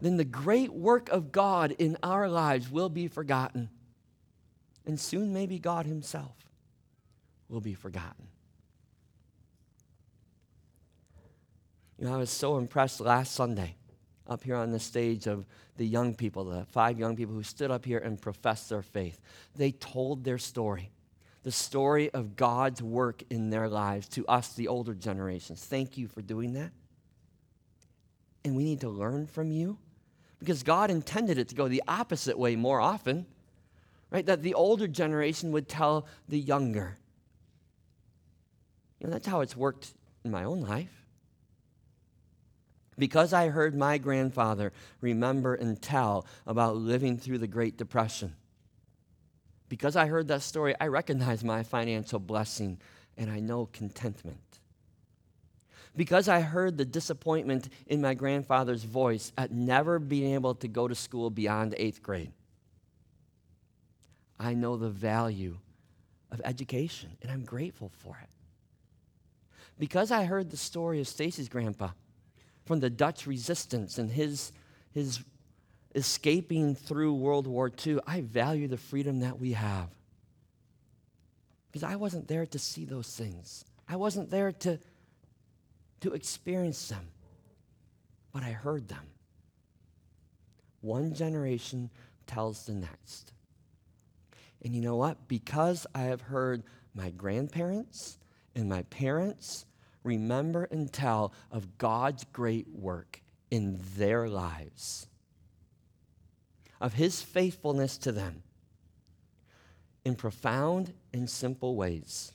then 0.00 0.16
the 0.16 0.24
great 0.24 0.72
work 0.72 1.08
of 1.08 1.32
God 1.32 1.72
in 1.78 1.96
our 2.02 2.28
lives 2.28 2.70
will 2.70 2.88
be 2.88 3.08
forgotten. 3.08 3.70
And 4.86 4.98
soon, 5.00 5.32
maybe 5.32 5.58
God 5.58 5.86
Himself 5.86 6.36
will 7.48 7.60
be 7.60 7.74
forgotten. 7.74 8.28
You 11.98 12.06
know, 12.06 12.14
I 12.14 12.18
was 12.18 12.30
so 12.30 12.58
impressed 12.58 13.00
last 13.00 13.34
Sunday 13.34 13.74
up 14.26 14.44
here 14.44 14.56
on 14.56 14.70
the 14.70 14.78
stage 14.78 15.26
of 15.26 15.46
the 15.76 15.86
young 15.86 16.14
people, 16.14 16.44
the 16.44 16.64
five 16.66 16.98
young 16.98 17.16
people 17.16 17.34
who 17.34 17.42
stood 17.42 17.70
up 17.70 17.84
here 17.84 17.98
and 17.98 18.20
professed 18.20 18.68
their 18.68 18.82
faith. 18.82 19.20
They 19.56 19.72
told 19.72 20.24
their 20.24 20.38
story 20.38 20.90
the 21.48 21.52
story 21.52 22.10
of 22.10 22.36
God's 22.36 22.82
work 22.82 23.22
in 23.30 23.48
their 23.48 23.68
lives 23.68 24.08
to 24.08 24.26
us, 24.26 24.52
the 24.52 24.68
older 24.68 24.94
generations. 24.94 25.64
Thank 25.64 25.96
you 25.96 26.06
for 26.08 26.20
doing 26.20 26.52
that. 26.54 26.72
And 28.44 28.54
we 28.54 28.64
need 28.64 28.82
to 28.82 28.88
learn 28.88 29.26
from 29.26 29.50
you 29.50 29.78
because 30.40 30.62
God 30.62 30.90
intended 30.90 31.38
it 31.38 31.48
to 31.48 31.54
go 31.54 31.66
the 31.68 31.82
opposite 31.88 32.38
way 32.38 32.54
more 32.54 32.80
often, 32.80 33.24
right? 34.10 34.26
That 34.26 34.42
the 34.42 34.54
older 34.54 34.86
generation 34.86 35.52
would 35.52 35.68
tell 35.68 36.06
the 36.28 36.38
younger. 36.38 36.98
You 39.00 39.06
know, 39.06 39.12
that's 39.12 39.26
how 39.26 39.40
it's 39.40 39.56
worked 39.56 39.94
in 40.24 40.30
my 40.30 40.44
own 40.44 40.60
life. 40.60 41.07
Because 42.98 43.32
I 43.32 43.48
heard 43.48 43.76
my 43.76 43.96
grandfather 43.98 44.72
remember 45.00 45.54
and 45.54 45.80
tell 45.80 46.26
about 46.46 46.76
living 46.76 47.16
through 47.16 47.38
the 47.38 47.46
Great 47.46 47.76
Depression 47.76 48.34
because 49.68 49.96
I 49.96 50.06
heard 50.06 50.28
that 50.28 50.42
story, 50.42 50.74
I 50.80 50.86
recognize 50.86 51.44
my 51.44 51.62
financial 51.62 52.18
blessing 52.18 52.78
and 53.16 53.30
I 53.30 53.40
know 53.40 53.66
contentment. 53.66 54.38
Because 55.96 56.28
I 56.28 56.40
heard 56.40 56.78
the 56.78 56.84
disappointment 56.84 57.68
in 57.86 58.00
my 58.00 58.14
grandfather's 58.14 58.84
voice 58.84 59.32
at 59.36 59.50
never 59.50 59.98
being 59.98 60.34
able 60.34 60.54
to 60.56 60.68
go 60.68 60.86
to 60.88 60.94
school 60.94 61.28
beyond 61.28 61.74
eighth 61.76 62.02
grade, 62.02 62.32
I 64.38 64.54
know 64.54 64.76
the 64.76 64.88
value 64.88 65.58
of 66.30 66.40
education 66.44 67.16
and 67.20 67.30
I'm 67.30 67.44
grateful 67.44 67.90
for 67.92 68.16
it. 68.22 68.28
Because 69.78 70.10
I 70.10 70.24
heard 70.24 70.50
the 70.50 70.56
story 70.56 71.00
of 71.00 71.08
Stacy's 71.08 71.48
grandpa 71.48 71.90
from 72.68 72.80
the 72.80 72.90
Dutch 72.90 73.26
resistance 73.26 73.96
and 73.96 74.10
his, 74.10 74.52
his 74.92 75.24
escaping 75.94 76.74
through 76.74 77.14
World 77.14 77.46
War 77.46 77.72
II, 77.86 77.98
I 78.06 78.20
value 78.20 78.68
the 78.68 78.76
freedom 78.76 79.20
that 79.20 79.40
we 79.40 79.52
have. 79.52 79.88
Because 81.66 81.82
I 81.82 81.96
wasn't 81.96 82.28
there 82.28 82.44
to 82.44 82.58
see 82.58 82.84
those 82.84 83.16
things, 83.16 83.64
I 83.88 83.96
wasn't 83.96 84.30
there 84.30 84.52
to, 84.52 84.78
to 86.02 86.12
experience 86.12 86.88
them, 86.88 87.08
but 88.32 88.42
I 88.42 88.50
heard 88.50 88.86
them. 88.86 89.06
One 90.82 91.14
generation 91.14 91.90
tells 92.26 92.66
the 92.66 92.74
next. 92.74 93.32
And 94.62 94.74
you 94.74 94.82
know 94.82 94.96
what? 94.96 95.26
Because 95.26 95.86
I 95.94 96.02
have 96.02 96.20
heard 96.20 96.64
my 96.94 97.10
grandparents 97.10 98.18
and 98.54 98.68
my 98.68 98.82
parents 98.82 99.64
remember 100.04 100.64
and 100.64 100.92
tell 100.92 101.32
of 101.50 101.78
God's 101.78 102.24
great 102.24 102.68
work 102.68 103.22
in 103.50 103.80
their 103.96 104.28
lives 104.28 105.08
of 106.80 106.94
his 106.94 107.22
faithfulness 107.22 107.98
to 107.98 108.12
them 108.12 108.42
in 110.04 110.14
profound 110.14 110.92
and 111.12 111.28
simple 111.28 111.74
ways. 111.76 112.32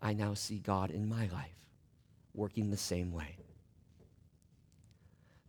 I 0.00 0.12
now 0.14 0.34
see 0.34 0.58
God 0.58 0.90
in 0.90 1.08
my 1.08 1.28
life 1.32 1.56
working 2.34 2.70
the 2.70 2.76
same 2.76 3.12
way. 3.12 3.36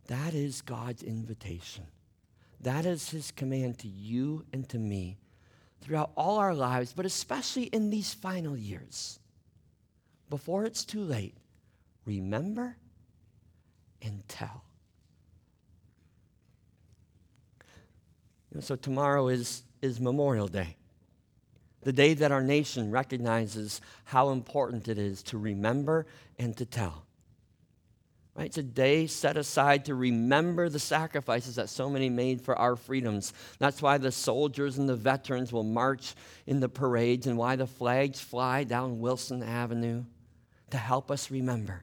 That 0.08 0.34
is 0.34 0.60
God's 0.60 1.04
invitation. 1.04 1.86
That 2.60 2.84
is 2.84 3.10
his 3.10 3.30
command 3.30 3.78
to 3.78 3.88
you 3.88 4.44
and 4.52 4.68
to 4.70 4.78
me 4.78 5.18
throughout 5.80 6.10
all 6.16 6.38
our 6.38 6.54
lives, 6.54 6.92
but 6.92 7.06
especially 7.06 7.64
in 7.64 7.90
these 7.90 8.12
final 8.12 8.56
years. 8.56 9.19
Before 10.30 10.64
it's 10.64 10.84
too 10.84 11.02
late, 11.02 11.34
remember 12.06 12.76
and 14.00 14.22
tell. 14.28 14.62
So 18.60 18.76
tomorrow 18.76 19.28
is, 19.28 19.64
is 19.82 20.00
Memorial 20.00 20.48
Day, 20.48 20.76
the 21.82 21.92
day 21.92 22.14
that 22.14 22.32
our 22.32 22.42
nation 22.42 22.90
recognizes 22.90 23.80
how 24.04 24.30
important 24.30 24.88
it 24.88 24.98
is 24.98 25.22
to 25.24 25.38
remember 25.38 26.06
and 26.38 26.56
to 26.56 26.64
tell. 26.64 27.04
Right? 28.36 28.46
It's 28.46 28.58
a 28.58 28.62
day 28.62 29.06
set 29.06 29.36
aside 29.36 29.84
to 29.86 29.94
remember 29.94 30.68
the 30.68 30.78
sacrifices 30.78 31.56
that 31.56 31.68
so 31.68 31.90
many 31.90 32.08
made 32.08 32.40
for 32.40 32.56
our 32.56 32.76
freedoms. 32.76 33.32
That's 33.58 33.82
why 33.82 33.98
the 33.98 34.12
soldiers 34.12 34.78
and 34.78 34.88
the 34.88 34.96
veterans 34.96 35.52
will 35.52 35.64
march 35.64 36.14
in 36.46 36.60
the 36.60 36.68
parades 36.68 37.26
and 37.26 37.36
why 37.36 37.56
the 37.56 37.66
flags 37.66 38.20
fly 38.20 38.64
down 38.64 39.00
Wilson 39.00 39.42
Avenue 39.42 40.04
to 40.70 40.78
help 40.78 41.10
us 41.10 41.30
remember. 41.30 41.82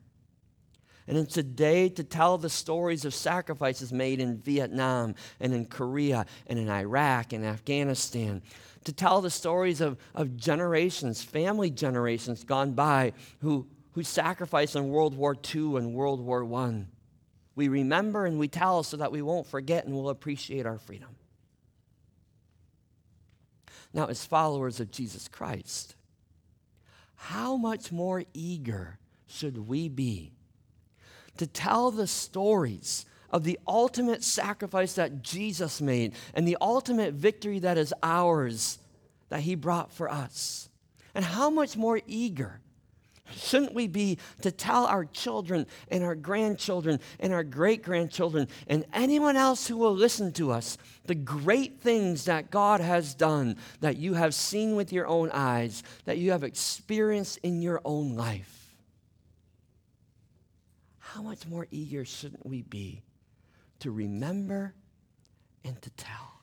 And 1.07 1.17
it's 1.17 1.37
a 1.37 1.43
day 1.43 1.87
to 1.89 2.03
tell 2.03 2.37
the 2.37 2.49
stories 2.49 3.05
of 3.05 3.13
sacrifices 3.13 3.93
made 3.93 4.19
in 4.19 4.39
Vietnam 4.39 5.15
and 5.39 5.53
in 5.53 5.65
Korea 5.65 6.25
and 6.47 6.59
in 6.59 6.69
Iraq 6.69 7.31
and 7.31 7.45
Afghanistan. 7.45 8.41
To 8.83 8.91
tell 8.91 9.21
the 9.21 9.29
stories 9.29 9.79
of, 9.79 9.97
of 10.13 10.35
generations, 10.35 11.23
family 11.23 11.69
generations 11.69 12.43
gone 12.43 12.73
by 12.73 13.13
who, 13.39 13.67
who 13.93 14.03
sacrificed 14.03 14.75
in 14.75 14.89
World 14.89 15.15
War 15.15 15.35
II 15.35 15.77
and 15.77 15.93
World 15.93 16.19
War 16.19 16.43
I. 16.53 16.85
We 17.55 17.69
remember 17.69 18.25
and 18.25 18.37
we 18.37 18.49
tell 18.49 18.83
so 18.83 18.97
that 18.97 19.11
we 19.11 19.21
won't 19.21 19.47
forget 19.47 19.85
and 19.85 19.95
we'll 19.95 20.09
appreciate 20.09 20.65
our 20.65 20.77
freedom. 20.77 21.15
Now, 23.93 24.07
as 24.07 24.25
followers 24.25 24.79
of 24.79 24.91
Jesus 24.91 25.27
Christ, 25.27 25.95
how 27.17 27.57
much 27.57 27.91
more 27.91 28.23
eager 28.33 28.99
should 29.27 29.67
we 29.67 29.89
be 29.89 30.31
to 31.37 31.45
tell 31.45 31.91
the 31.91 32.07
stories 32.07 33.05
of 33.29 33.43
the 33.43 33.59
ultimate 33.67 34.23
sacrifice 34.23 34.93
that 34.93 35.21
Jesus 35.21 35.81
made 35.81 36.13
and 36.33 36.47
the 36.47 36.57
ultimate 36.61 37.13
victory 37.13 37.59
that 37.59 37.77
is 37.77 37.93
ours 38.01 38.79
that 39.29 39.41
he 39.41 39.55
brought 39.55 39.91
for 39.91 40.09
us. 40.09 40.69
And 41.13 41.25
how 41.25 41.49
much 41.49 41.75
more 41.75 41.99
eager, 42.07 42.61
Shouldn't 43.35 43.73
we 43.73 43.87
be 43.87 44.17
to 44.41 44.51
tell 44.51 44.85
our 44.85 45.05
children 45.05 45.67
and 45.89 46.03
our 46.03 46.15
grandchildren 46.15 46.99
and 47.19 47.33
our 47.33 47.43
great 47.43 47.83
grandchildren 47.83 48.47
and 48.67 48.85
anyone 48.93 49.35
else 49.35 49.67
who 49.67 49.77
will 49.77 49.93
listen 49.93 50.31
to 50.33 50.51
us 50.51 50.77
the 51.05 51.15
great 51.15 51.79
things 51.79 52.25
that 52.25 52.51
God 52.51 52.81
has 52.81 53.13
done, 53.13 53.57
that 53.81 53.97
you 53.97 54.13
have 54.13 54.33
seen 54.33 54.75
with 54.75 54.91
your 54.91 55.07
own 55.07 55.29
eyes, 55.31 55.83
that 56.05 56.17
you 56.17 56.31
have 56.31 56.43
experienced 56.43 57.39
in 57.43 57.61
your 57.61 57.81
own 57.85 58.15
life? 58.15 58.75
How 60.99 61.21
much 61.21 61.47
more 61.47 61.67
eager 61.71 62.05
shouldn't 62.05 62.45
we 62.45 62.61
be 62.61 63.03
to 63.79 63.91
remember 63.91 64.73
and 65.63 65.81
to 65.81 65.89
tell? 65.91 66.36